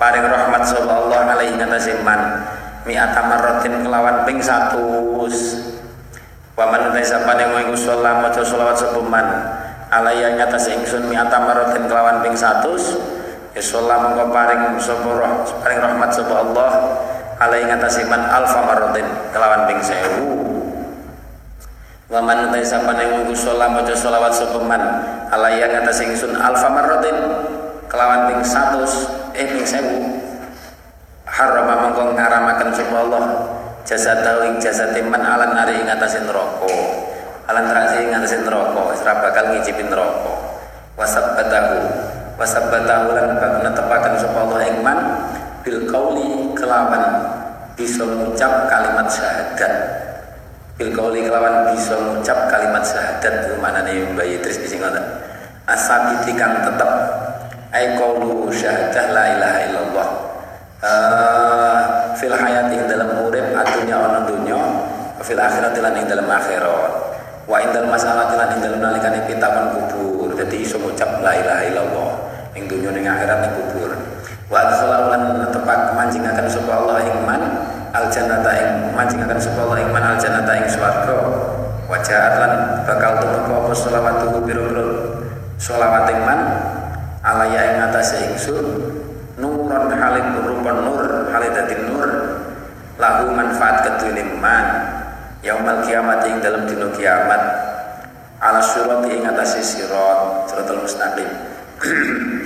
[0.00, 2.44] paring rahmat sallallahu alaihi ngatasi man.
[2.84, 4.76] Mi'ata marratin kelawan ping 100
[6.54, 9.26] wa man sapane mau iku sholat maca sholawat sapa man
[9.92, 11.08] alaihi ngatasi ingsun.
[11.12, 15.12] Marratin kelawan ping 100 ya sholat mengko paring sapa
[15.64, 16.70] paring rahmat sapa Allah
[17.40, 23.94] alaihi ngatasi man alfa marratin kelawan ping 1000 wa man sapane mau iku sholat maca
[23.96, 24.82] sholawat sapa man
[25.32, 27.16] alaihi ngatasi ingsun alfa marratin
[27.90, 30.14] kelawan ping 100 eh ping 1000
[31.34, 33.24] harama mengko ngaramaken sapa Allah.
[33.84, 34.16] Jasa
[34.48, 36.70] ing jasa man alan nari ing atase neraka.
[37.50, 40.32] Alan transi ing atase neraka ora bakal ngicipi neraka.
[40.96, 41.76] Wasabbatahu
[42.38, 44.98] wasabbatahu lan bakal netepaken sapa Allah ing man
[45.64, 47.24] bil qauli kelawan
[47.72, 49.72] bisa mengucap kalimat syahadat.
[50.76, 55.02] Bil qauli kelawan bisa mengucap kalimat syahadat itu manane Mbak Idris di ngoten
[55.64, 56.90] asabiti kang tetep.
[57.74, 60.08] Ay qawlu syahadah la ilaha illallah.
[60.84, 61.80] Uh,
[62.20, 64.60] fil hayat ing dalam urip adunya ana dunya
[65.24, 66.92] fil akhirat lan ing dalam akhirat.
[67.48, 70.28] Wa indal masalah lan ing dalam nalikane pitakon kubur.
[70.36, 72.10] Dadi iso ngucap la ilaha illallah
[72.52, 74.03] ing dunya ning akhirat ning kubur
[74.52, 77.42] wa adkhala lan tepak manjingaken sapa Allah ing man
[77.96, 81.16] al jannata ing manjingaken sapa Allah ing man al jannata ing swarga.
[81.84, 82.40] Wa ja'at
[82.88, 84.88] bakal tumeka apa selawatuhu biro-biro
[85.60, 86.40] selawat ing man
[87.24, 88.66] alaya ing atase ingsun
[89.40, 92.08] nuron halim rupa nur halidatin nur
[93.00, 94.64] lahu manfaat kedune man
[95.40, 97.42] yaumal kiamat ing dalam dino kiamat
[98.40, 101.30] ala surat ing atase sirat siratul mustaqim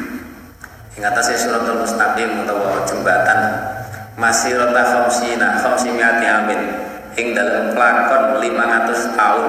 [0.99, 3.55] ing atase siratul mustaqim utawa jembatan.
[4.19, 6.61] Masih rota khamsina khamsimiati amin.
[7.15, 9.47] Ing dalam pelakon 500 tahun.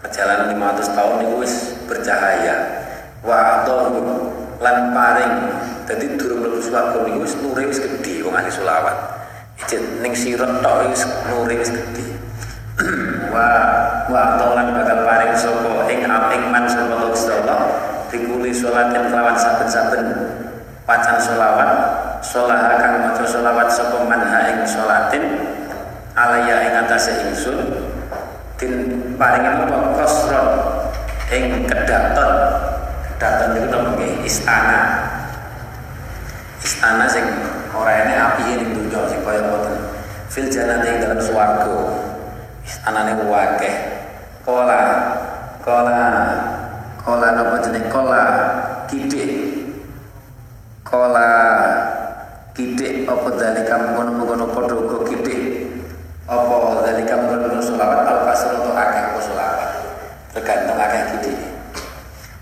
[0.00, 1.54] Perjalanan 500 tahun itu wis
[1.84, 2.56] bercahaya.
[3.20, 4.00] Wa atahu
[4.56, 5.34] lan paring.
[5.84, 8.96] Dadi durung mlebu swarga niku wis nure wis gedhe wong ahli selawat.
[9.60, 12.16] Ijen ning sirat tok wis nure wis gedhe
[13.32, 13.48] wa
[14.08, 15.84] wa lan bakal paring sapa?
[15.92, 17.60] Ing ing man sapa Gusti Allah
[18.08, 20.06] dikuli salatin kelawan saben-saben
[20.86, 21.70] pacan selawat
[22.22, 25.24] sholah akan maca selawat sapa man ha ing salatin
[26.14, 27.58] alaya ing atase ingsun
[28.56, 28.72] din
[29.20, 30.48] paringi apa kosron
[31.28, 32.32] ing kedaton.
[33.16, 34.80] Datang itu nama istana.
[36.60, 37.24] Istana sing
[37.72, 39.76] ora ini api ini dunia sing kaya ngoten.
[40.28, 41.76] Fil jannati ing dalam swarga.
[42.64, 43.76] Istanane wakeh.
[44.44, 44.82] Kola.
[45.64, 46.02] Kola.
[47.00, 48.24] Kola napa jeneng kola.
[48.86, 49.55] Kidik
[50.86, 51.30] kola
[52.54, 55.66] kidik apa dalika mengkono-mengkono padha uga kidik?
[56.30, 58.06] Apa dalika mengkono selawat?
[58.06, 59.70] Al kasr untuk akeh apa selawat?
[60.30, 61.38] Tergantung akeh kidik.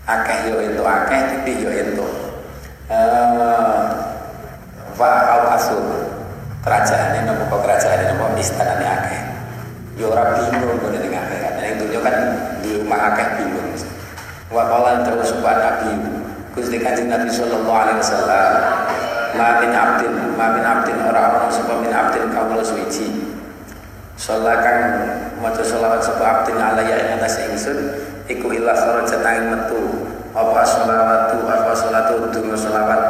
[0.05, 1.81] Akeh yo ento akeh titik yo eh
[4.95, 5.81] wa al asur
[6.61, 9.21] kerajaan ini nopo kerajaan ini nopo istana ini akeh.
[9.97, 12.15] Yo ora bingung kok ning akhirat ning dunya kan
[12.61, 13.73] di rumah akeh bingung.
[14.53, 15.97] Wa qala terus wa nabi
[16.55, 18.51] Gusti Kanjeng Nabi sallallahu alaihi wasallam
[19.35, 23.11] ma min abdin ma min abdin ora ana sapa min abdin kawula suwiji.
[24.15, 24.79] Salakan
[25.43, 27.99] maca selawat sapa abdin alaya ing atas ingsun
[28.31, 30.07] iku illa kharaja nanging metu.
[30.31, 33.03] Apa sholawatu apa sholatu dungo sholawat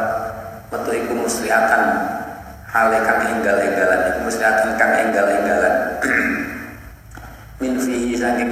[0.74, 2.02] metu iku musliatan
[2.66, 5.74] hale kang enggal-enggalan iku musliatan kang enggal-enggalan.
[7.62, 8.50] Min fihi saking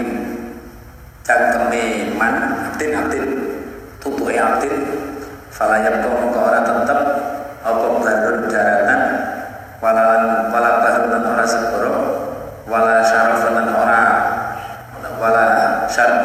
[1.27, 3.54] cangkeme man abdin abdin
[4.05, 4.75] tutuke abdin
[5.49, 7.01] falayam kau mongko ora tetep.
[7.65, 9.01] Apa barun daratan
[9.81, 10.05] wala
[10.53, 11.97] wala barun ora sepuro
[12.69, 14.03] wala syarafan ora
[15.17, 15.45] wala
[15.89, 16.24] syarbun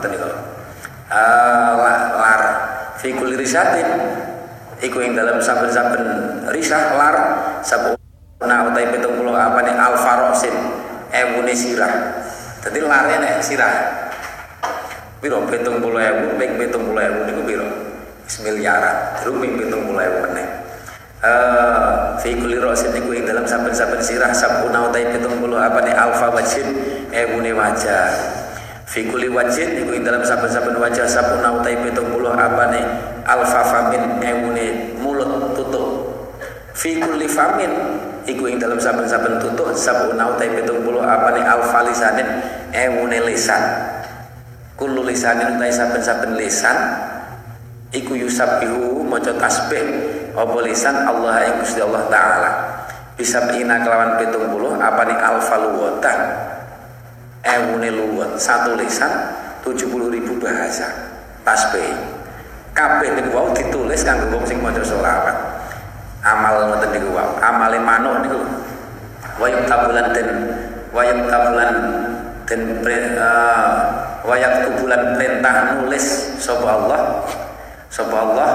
[0.00, 0.32] ngoten niku
[1.12, 1.72] uh,
[2.16, 2.42] lar
[2.96, 3.84] fi kulli risatin
[4.80, 6.00] iku ing dalam saben-saben
[6.48, 7.16] risah lar
[7.60, 10.56] sabuna utai 70 apa nih alfa rosin
[11.12, 12.24] ewune sirah.
[12.64, 13.72] Dadi lare nek sirah.
[15.20, 15.44] Piro?
[15.44, 17.68] 70 ewu ping 70 ewu niku piro?
[18.40, 20.48] Miliaran terus ping 70 ewu meneh.
[21.20, 25.28] Uh, fi kulli rasin iku ing dalam saben-saben sirah sabuna utai 70
[25.60, 26.72] apa nih alfa wajin
[27.12, 28.39] ewune wajah
[28.90, 32.84] fi kulli wajin iku ing dalam saben-saben wajah sabuna utai 70 apa nih
[33.22, 36.10] alfa famin ewune mulut tutup
[36.74, 37.70] fi kulli famin
[38.26, 42.28] iku ing dalam saben-saben tutup sabuna utai 70 apa nih alfa lisanin
[42.74, 43.62] ewune lisan.
[44.74, 46.76] Kullu lisanin utai saben-saben lisan
[47.94, 49.86] iku yusabbihu maca tasbih
[50.34, 52.50] apa lisan Allah yang Gusti Allah taala.
[53.14, 56.18] Bisa ina kelawan 70 apa nih alfa luwatan
[57.44, 59.10] ewune luwat satu lisan
[59.64, 60.88] 70 ribu bahasa.
[61.44, 61.92] Tasbih.
[62.76, 65.36] Kabeh niku wau ditulis kanggo wong sing maca selawat.
[66.24, 67.36] Amal ngoten niku wau.
[67.40, 68.40] Amale manuk niku.
[69.40, 70.28] Wayang tabulan den
[70.92, 71.72] wayang tabulan
[72.44, 72.60] den
[73.16, 73.72] uh,
[74.26, 77.24] wayak tubulan perintah nulis sapa Allah?
[77.88, 78.50] Sapa Allah?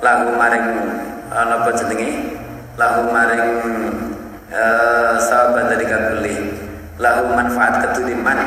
[0.00, 0.66] Lahu maring
[1.28, 2.40] napa jenenge?
[2.74, 3.46] Lahu maring
[4.50, 6.63] uh, sahabat dari kabeli
[6.98, 8.38] lahu manfaat keduniman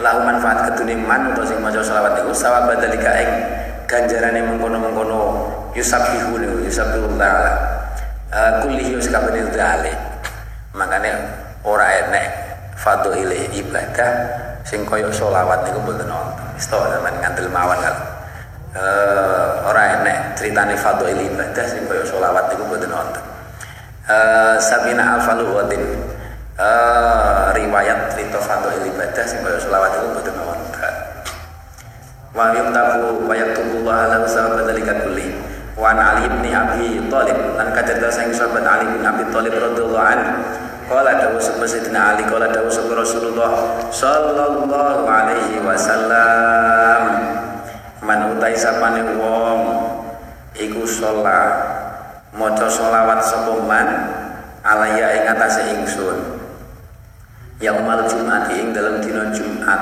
[0.00, 3.32] lahu manfaat keduniman untuk sing maca selawat niku sahabat dari kaing
[3.88, 7.52] ganjarane mengkono-mengkono yusabbihu niku yusabbihu taala
[8.34, 9.92] uh, kullihi sakabene dale
[10.76, 11.08] makane
[11.64, 12.26] ora enek
[12.76, 14.12] fadhile ibadah
[14.66, 16.46] sing kaya selawat niku mboten wonten.
[16.58, 18.02] Wis to sampean ngandel mawon kalau
[18.76, 23.24] uh, ora enek critane fadhil ibadah sing kaya selawat niku mboten wonten.
[24.06, 25.82] Uh, sabina alfalu wadin
[26.56, 30.94] uh, riwayat cerita fadhil ibadah sing kaya selawat niku mboten wonten
[32.36, 35.32] wa yuktabu wa yaktubu wa ala sahabat dalika kulli.
[35.76, 40.08] Wa an Ali bin Abi Thalib lan kajata sang sahabat Ali bin Abi Thalib radhiyallahu
[40.08, 40.40] anhu
[40.86, 47.02] Qala dawu Sayyidina Ali qala dawu Rasulullah sallallahu alaihi wasallam.
[48.06, 49.60] Man utai sapane wong
[50.54, 51.58] iku sholat
[52.38, 53.88] maca sholawat sapa man
[54.62, 56.35] alaya ing atase ingsun
[57.60, 59.80] yaumal jumat ing dalam dina Jumat.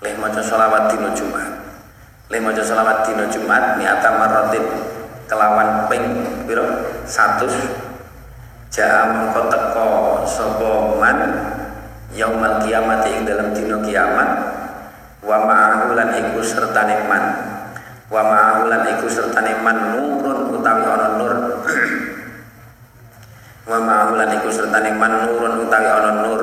[0.00, 1.48] Leh maca sholawat dina Jumat.
[2.32, 4.64] Leh maca sholawat dina Jumat niata maratin
[5.28, 6.04] kelawan ping
[6.48, 6.64] pira?
[7.04, 7.90] 100
[8.70, 9.88] Ja'a mengko teko
[10.22, 11.18] sapa man
[12.14, 14.30] kiamat ing dalam dina kiamat.
[15.20, 17.24] Wa ma'ahu lan iku sertane man.
[18.08, 21.34] Wa ma'ahu lan iku sertane man nurun utawi ana nur
[23.70, 26.42] wa ma'ahu lan iku sertane man nurun utawi ana nur.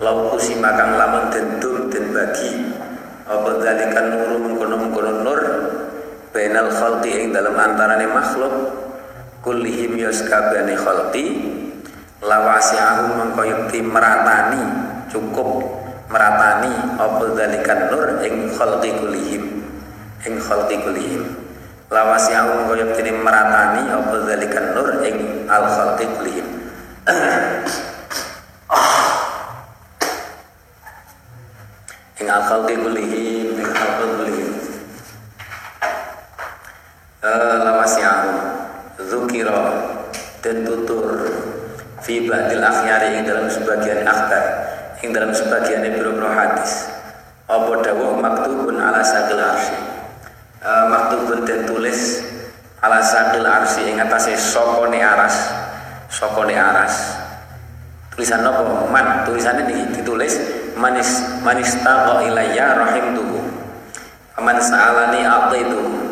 [0.00, 2.64] Lau kusima kang lamun den dum den bagi
[3.28, 5.40] apa dalika nuru mengkono-mengkono nur?
[6.32, 8.52] Bainal khalqi ing dalam antarane makhluk
[9.44, 11.24] kullihim yaskabani khalqi
[12.24, 14.62] lawasi'ahu mengko yekti meratani
[15.12, 15.66] cukup
[16.08, 19.44] meratani apa dzalikan nur ing khalqi kulihim
[20.24, 20.76] ing khalqi
[21.88, 26.46] kulihim lawasi'ahum kaya dene meratani apa dzalikan nur ing al khalqi kulihim
[32.20, 34.50] ing al khalqi kulihim ing khalqi kulihim
[37.24, 38.36] uh, lawasi'ahum
[39.00, 39.60] dzukira
[40.44, 41.24] dan tutur
[42.04, 44.44] fi ba'dil akhyari ing dalam sebagian akhbar
[45.00, 46.90] ing dalam sebagian biro-biro hadis.
[47.48, 49.87] Apa dawuh maktubun ala sakil arsy
[50.68, 52.20] uh, maktubun dan tulis
[52.84, 55.48] ala sakil arsy ing atase sokone aras
[56.12, 57.16] sokone aras
[58.12, 60.36] tulisan apa man tulisannya ditulis
[60.76, 63.40] manis manis taqa ilayya rahimtuhu
[64.38, 66.08] man sa'alani a'taitu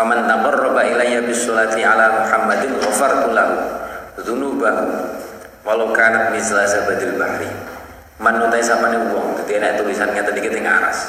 [0.00, 3.52] Faman taqarraba ilayya bisolati ala Muhammadin ghafartu lahu
[4.16, 4.88] dzunubahu
[5.60, 7.44] walau kanat misla zabadil bahri.
[8.16, 11.04] Man utai sapane wong dadi enak tulisan ngeten iki teng aras.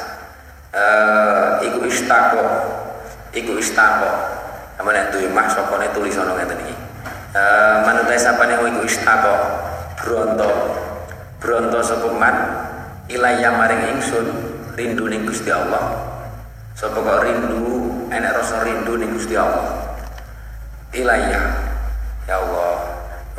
[0.76, 2.44] Eh iku istaqo.
[3.32, 4.12] Iku istaqo.
[4.80, 6.76] Amun nek duwe mah sokone tulisan ngeten iki.
[7.36, 9.36] Eh man utai sapane iku istaqo.
[10.00, 10.52] Bronto.
[11.42, 12.36] Bronto sapa man
[13.10, 14.26] ilayya maring ingsun
[14.78, 15.96] rindu ning Gusti Allah.
[16.78, 19.82] Sapa rindu enak rasa rindu nih Gusti Allah
[20.92, 21.48] ilayah
[22.28, 22.84] ya Allah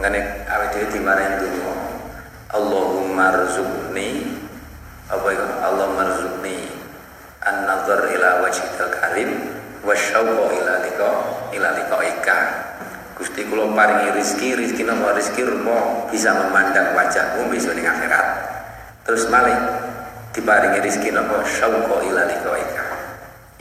[0.00, 1.74] ngene awake dhewe dimarahin donga
[2.48, 4.40] Allahumma rzuqni
[5.12, 6.72] apa itu Allahumma rzuqni
[7.44, 9.52] an-nazar ila wajhikal karim
[9.82, 11.10] wa syauqa ila liqa
[11.54, 12.38] ila liqaika
[13.12, 18.26] Gusti kula paringi rezeki rezeki napa rezeki rupa bisa memandang wajahmu besok ning akhirat
[19.06, 19.58] terus malih
[20.34, 22.92] diparingi rezeki napa syauqa ila liqaika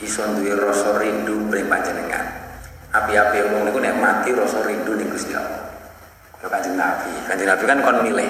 [0.01, 2.25] iso duwe rasa rindu mring panjenengan.
[2.91, 5.63] Api-api wong niku nek mati rasa rindu ning Gusti Allah.
[6.41, 8.29] Kalau Kanjeng Nabi, Kanjeng Nabi kan kon milih.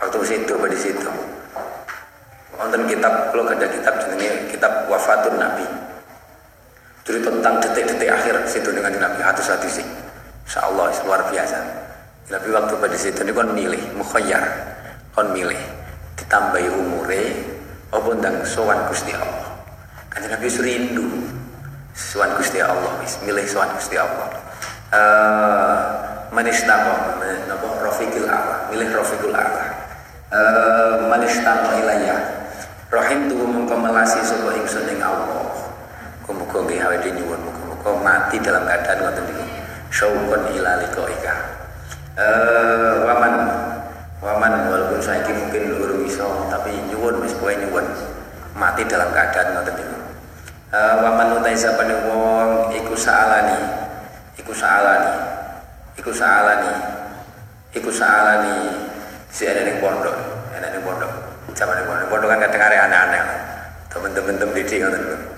[0.00, 1.12] Waktu situ pada situ.
[2.56, 5.68] Wonten kitab kalau ada kitab jenenge kitab Wafatun Nabi.
[7.02, 9.86] Jadi tentang detik-detik akhir situ dengan Nabi hati-hati sih.
[10.46, 11.58] Insyaallah luar biasa.
[12.30, 14.44] Tapi waktu pada situ ini kon milih, mukhayyar.
[15.12, 15.58] Kon milih
[16.16, 17.22] ditambahi umure
[17.92, 19.52] apa ndang sowan Gusti Allah.
[20.08, 21.08] Kanjeng Nabi rindu
[21.92, 24.28] suan Gusti Allah wis milih suan Gusti Allah.
[24.92, 25.76] Eh uh,
[26.32, 29.64] manistaqo napa rafiqil a'la, milih rafiqul a'la.
[30.32, 32.16] Eh uh, manistaqo ilayya.
[32.92, 35.61] Rahim tu mengko melasi sapa ingsun ing Allah.
[36.60, 37.40] Nggih awake nyuwun.
[37.40, 39.44] Muga-muga mati dalam keadaan ngoten niku.
[39.88, 41.34] Syauqan ila liqaika.
[42.12, 43.34] Eh uh, waman
[44.20, 47.88] waman walaupun saiki mungkin urung iso tapi nyuwun wis kowe nyuwun.
[48.52, 49.96] Mati dalam keadaan ngoten niku.
[50.72, 53.56] Uh, waman utai sapane wong iku saalani
[54.36, 55.12] iku saalani
[55.96, 56.72] iku saalani
[57.72, 58.56] iku saalani.
[59.32, 60.12] Si ada ning pondok
[60.52, 61.08] ada ning pondok.
[61.56, 63.24] Zaman ning pondok kan kadang arek aneh-aneh.
[63.88, 65.31] Temen-temen tem didik ngoten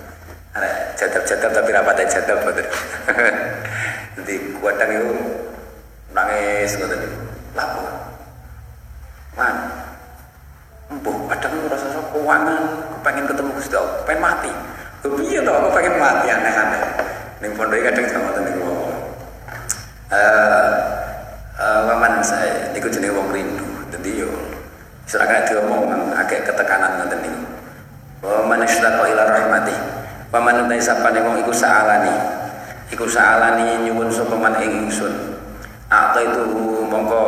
[0.55, 2.67] arek jadab-jadab tapi rapat jadab ngoten
[4.19, 5.11] jadi kuatang itu
[6.15, 7.01] nangis ngoten
[7.53, 7.83] lapo
[9.35, 9.85] man
[10.85, 12.61] Empuh, kadang rasa keuangan,
[13.01, 14.53] pengen ketemu Gusti Allah, pengen mati.
[15.01, 16.81] Piye to aku pengen mati aneh-aneh.
[17.41, 18.69] Ning pondok kadang sama ngoten niku.
[20.13, 20.69] Eh
[21.57, 23.65] eh waman saya niku jenenge wong rindu.
[23.93, 24.29] Dadi yo
[25.09, 27.43] seragak diomong agak ketekanan ngoten niku.
[28.25, 29.77] Wa man istaqa ila rahmati.
[30.35, 32.11] Wa man utai sapane wong iku saalani.
[32.91, 34.91] Iku saalani nyuwun sapa man ing.
[35.87, 36.43] Atau itu
[36.91, 37.23] mongko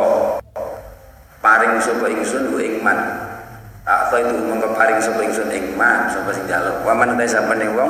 [1.38, 2.98] paring sapa ingsun ing man
[3.88, 7.70] apa itu mongko paring sapa ingsun ing man sapa sing jaluk wa man ta sapane
[7.72, 7.88] wong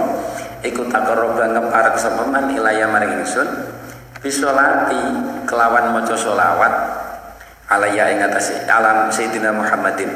[0.63, 3.49] iku taqarraba ngeparek sapa man ilaya maring ingsun
[4.23, 5.01] bisolati
[5.49, 6.73] kelawan maca selawat
[7.73, 10.13] alaya ing atase alam sayyidina Muhammadin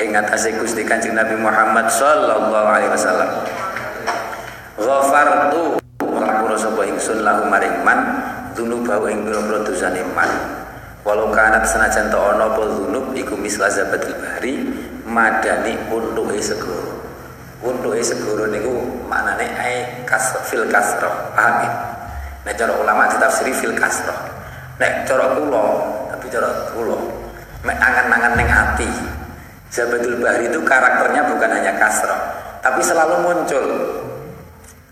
[0.00, 3.30] ing atase Gusti Kanjeng Nabi Muhammad sallallahu alaihi wasallam
[4.82, 7.98] ghafartu ngapura sapa ingsun lahu maring man
[8.58, 10.28] dunubahu ing pira-pira dosane man.
[11.02, 14.70] Walau kanat senajan ta ana apa dzunub iku misla zabatil bahri
[15.02, 16.94] madani untuke segoro
[17.58, 18.70] untuke segoro niku
[19.10, 21.70] maknane ai kas fil kasro paham ya?
[22.46, 24.14] Nek cara ulama ditafsiri fil kasro
[24.78, 25.66] nek cara kula
[26.14, 26.98] tapi cara kula
[27.66, 28.90] mek angan-angan ning ati.
[29.72, 32.14] Zabatul Bahri itu karakternya bukan hanya kasro
[32.62, 33.66] tapi selalu muncul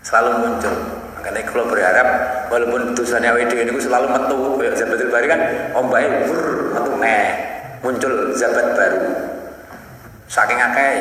[0.01, 0.75] selalu muncul.
[1.21, 2.07] Makanya kalau berharap
[2.49, 5.41] walaupun tulisannya WD ini selalu metu kayak Zabatul Bahri kan
[5.77, 7.25] ombai wur metu meh
[7.85, 9.01] muncul zabat baru.
[10.25, 10.93] Saking akeh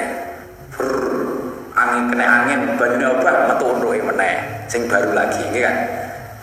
[1.72, 5.76] angin kena angin banyune obah metu untuke meneh sing baru lagi nggih kan?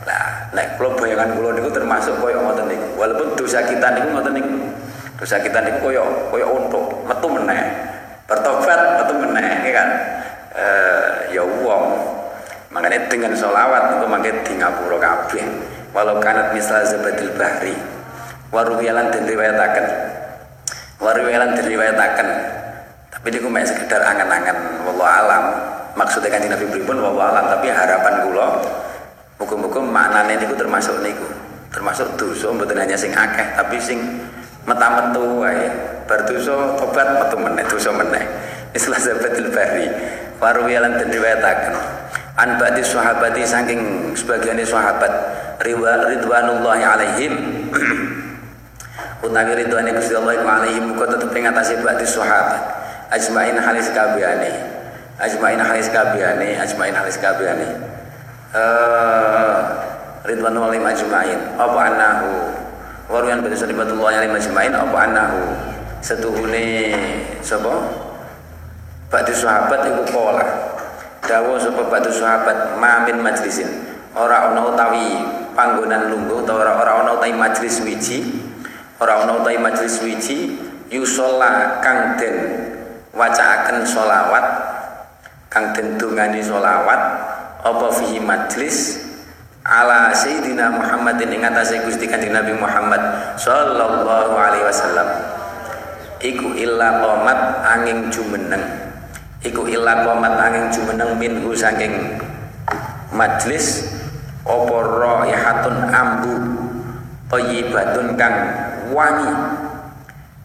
[0.10, 2.88] Lah nek kula bayangan kula niku termasuk kaya ngoten niku.
[2.98, 4.58] Walaupun dosa kita niku ngoten niku
[5.22, 6.02] dosa kita niku kaya
[6.34, 7.62] kaya untuk metu meneh.
[8.26, 9.90] Bertobat atau meneh ya kan?
[10.58, 11.97] Eh, ya wong
[12.78, 15.46] makanya dengan sholawat itu makanya di ngapura kabeh.
[15.98, 17.74] Walau kanat misal zabadil bahri.
[18.54, 19.86] Waruwiyalan dan riwayatakan
[21.02, 22.28] waruwiyalan dan riwayatakan
[23.10, 24.86] tapi ini mek sekedar angan-angan.
[24.86, 25.44] Wallah alam.
[25.98, 27.02] Maksudnya kan Nabi pripun?
[27.02, 27.46] Wallah alam.
[27.58, 28.48] Tapi harapan kula
[29.42, 31.26] muga-muga maknane niku termasuk niku.
[31.74, 33.98] Termasuk dosa mboten hanya sing akeh tapi sing
[34.70, 35.66] meta-metu wae.
[36.06, 38.24] Bar dosa tobat metu meneh dosa meneh.
[38.78, 39.90] Istilah zabatil bari
[40.38, 41.74] waruwiyalan dan riwayataken
[42.38, 45.10] an ba'di sahabati saking sebagian sahabat
[45.58, 47.34] ridwanullahi alaihim.
[49.26, 52.62] Utawi ridwane Gusti Allah alaihim muga tetep ing atase ba'di sahabat.
[53.10, 54.54] Ajmain halis kabehane.
[55.18, 57.70] Ajmain halis kabehane ajmain halis kabehane.
[58.54, 59.58] Eh
[60.30, 61.40] ridwanullahi ajmain.
[61.58, 62.54] Apa anahu
[63.10, 65.42] waruyan bani salibatullah alaihim ajmain apa anahu
[66.06, 66.94] setuhune
[67.42, 67.74] sapa?
[69.10, 70.67] Ba'di sahabat iku pola
[71.28, 73.68] dawuh sapa ba'di sahabat mamin majlisin.
[74.18, 75.22] Ora ana utawi
[75.54, 78.26] panggonan lungguh utawa ora ora ana utawi majlis wiji
[78.98, 80.58] ora ana utawi majlis wiji
[80.90, 82.34] yusola kang den
[83.14, 84.46] wacaaken solawat
[85.54, 86.98] kang den dungani solawat
[87.62, 89.06] apa fihi majlis?
[89.68, 93.04] Ala sayyidina Muhammadin ing atase Gusti Kanjeng Nabi Muhammad
[93.36, 95.12] sallallahu alaihi wasallam.
[96.24, 98.87] Iku illa qomat angin jumeneng
[99.46, 102.18] iku illa qomat angin jumeneng minhu saking
[103.14, 103.86] majlis
[104.48, 106.34] apa raihatun ambu
[107.28, 108.36] thayyibatun kang
[108.92, 109.34] wangi.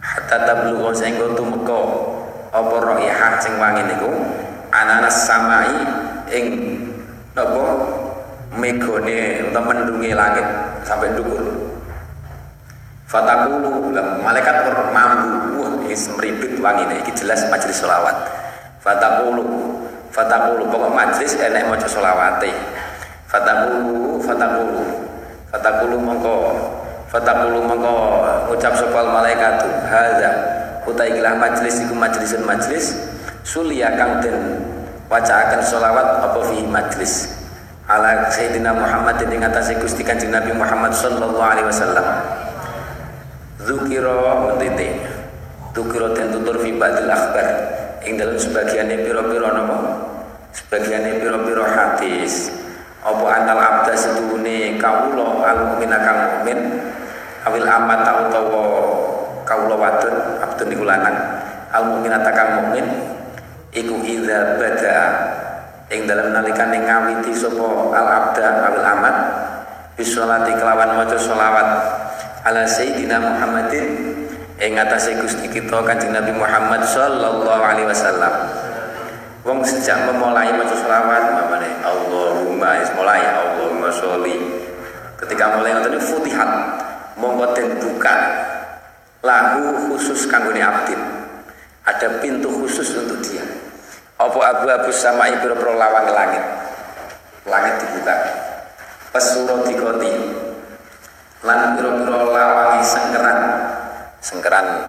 [0.03, 1.81] Hatta tablugha sehingga tumeka
[2.51, 4.11] apa raihah sing wangi niku.
[4.73, 5.71] Ananas samai
[6.33, 6.47] ing
[7.39, 7.65] apa
[8.57, 10.45] megone utawa mendungi langit
[10.83, 11.71] sampai dhuwur.
[13.07, 15.61] Fatakulu malaikat mambu.
[15.61, 18.42] Wah ini semribit wangi ini jelas majelis solawat
[18.83, 19.47] Fatakulu.
[20.11, 22.51] Fatakulu pokok majelis enek maca solawate
[23.31, 24.83] Fatakulu Fatakulu.
[25.49, 26.37] Fatakulu mongko.
[27.07, 27.95] Fatakulu mongko
[28.51, 30.31] ngucap sopal malaikat Hadza
[30.83, 32.99] utai ikilah majelis iku majelisun majelis
[33.47, 34.65] Sulia kang den
[35.07, 37.37] wacaakan solawat apa fi majelis
[37.87, 42.07] ala Sayyidina Muhammad ing atase Gusti Kanjeng Nabi Muhammad sallallahu alaihi wasallam.
[43.63, 44.97] Zukiro mentiti
[45.77, 47.47] Zukiro dan tutur fi ba'dil akhbar
[48.03, 49.79] Ing dalam sebagiannya piro-piro nopo
[50.53, 52.53] Sebagiannya piro-piro hadis.
[53.03, 56.61] Apa anal abda setuhune kawulo al mu'min akang mu'min?
[57.49, 58.65] Awil amat tau tawa
[59.43, 61.17] kawulo wadun Abdun iku lanang.
[61.73, 62.87] Al mu'min atakang mu'min?
[63.73, 64.99] Iku idha bada.
[65.89, 69.17] Ing dalam nalikane ngawiti sopo al abda awil amat?
[69.97, 71.69] Bisolati kelawan maca solawat
[72.43, 73.87] ala sayyidina Muhammadin
[74.63, 78.31] ing atase Gusti kita Kanjeng Nabi Muhammad sallallahu alaihi wasallam.
[79.43, 84.39] Wong sejak memulai maca selawat mamane Allahumma is mulai Allahumma sholli.
[85.19, 86.51] Ketika mulai ngoten Futihat
[87.19, 88.15] monggo den buka
[89.27, 90.99] lahu khusus kanggone abdin.
[91.83, 93.43] Ada pintu khusus untuk dia.
[94.15, 96.45] Apa abu-abu sama ibu lawang langit.
[97.51, 98.15] Langit dibuka.
[99.11, 100.39] Pesuro dikoti
[101.43, 103.39] lan pira-pira lawangi sengkeran
[104.23, 104.87] sengkeran.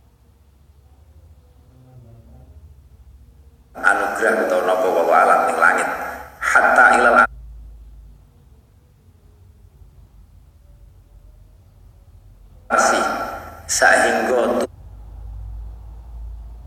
[3.74, 5.90] Anugerah utawa napa wa alam ning langit.
[6.38, 7.18] Hatta ilal
[12.70, 13.02] arsi.
[13.66, 14.70] Sehingga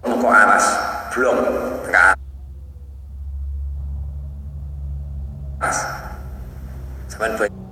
[0.03, 0.67] muka aras.
[1.15, 1.39] Blong.
[1.87, 1.95] Ke
[5.63, 5.79] aras.
[7.07, 7.66] Sampean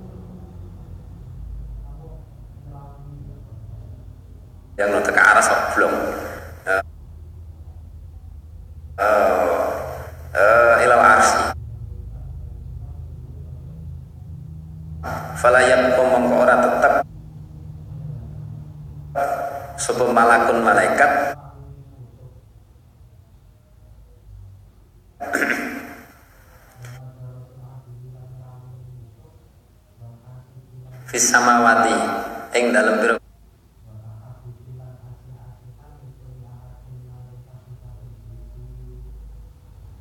[4.75, 5.93] yang nu teka aras kok belum
[10.83, 11.55] ilal arsi.
[15.39, 16.93] Falayam komong ora tetap.
[19.79, 21.11] Sebelum malakun malaikat.
[31.07, 31.95] Fisamawati
[32.59, 32.99] ing dalam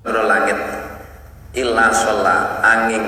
[0.05, 0.61] Biro langit
[1.57, 3.05] illa sholla angin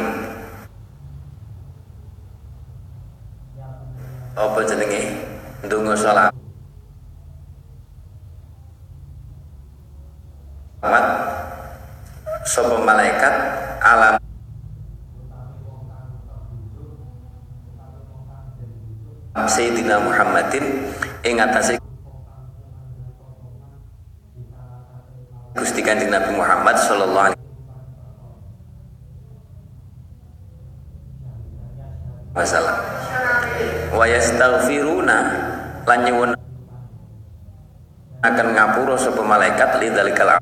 [4.33, 5.13] apa jenenge
[5.69, 6.33] ndonga sholat
[10.89, 11.07] amat
[12.49, 13.35] sapa malaikat
[13.85, 14.17] alam
[19.47, 20.65] Sayyidina Muhammadin
[21.29, 21.77] ing atase
[26.37, 27.45] Muhammad sallallahu alaihi
[32.37, 32.79] wasallam
[33.97, 35.19] wa yastaghfiruna
[35.89, 36.31] lan nyuwun
[38.21, 39.23] akan ngapura sapa
[39.91, 40.36] malaikat lidzalikal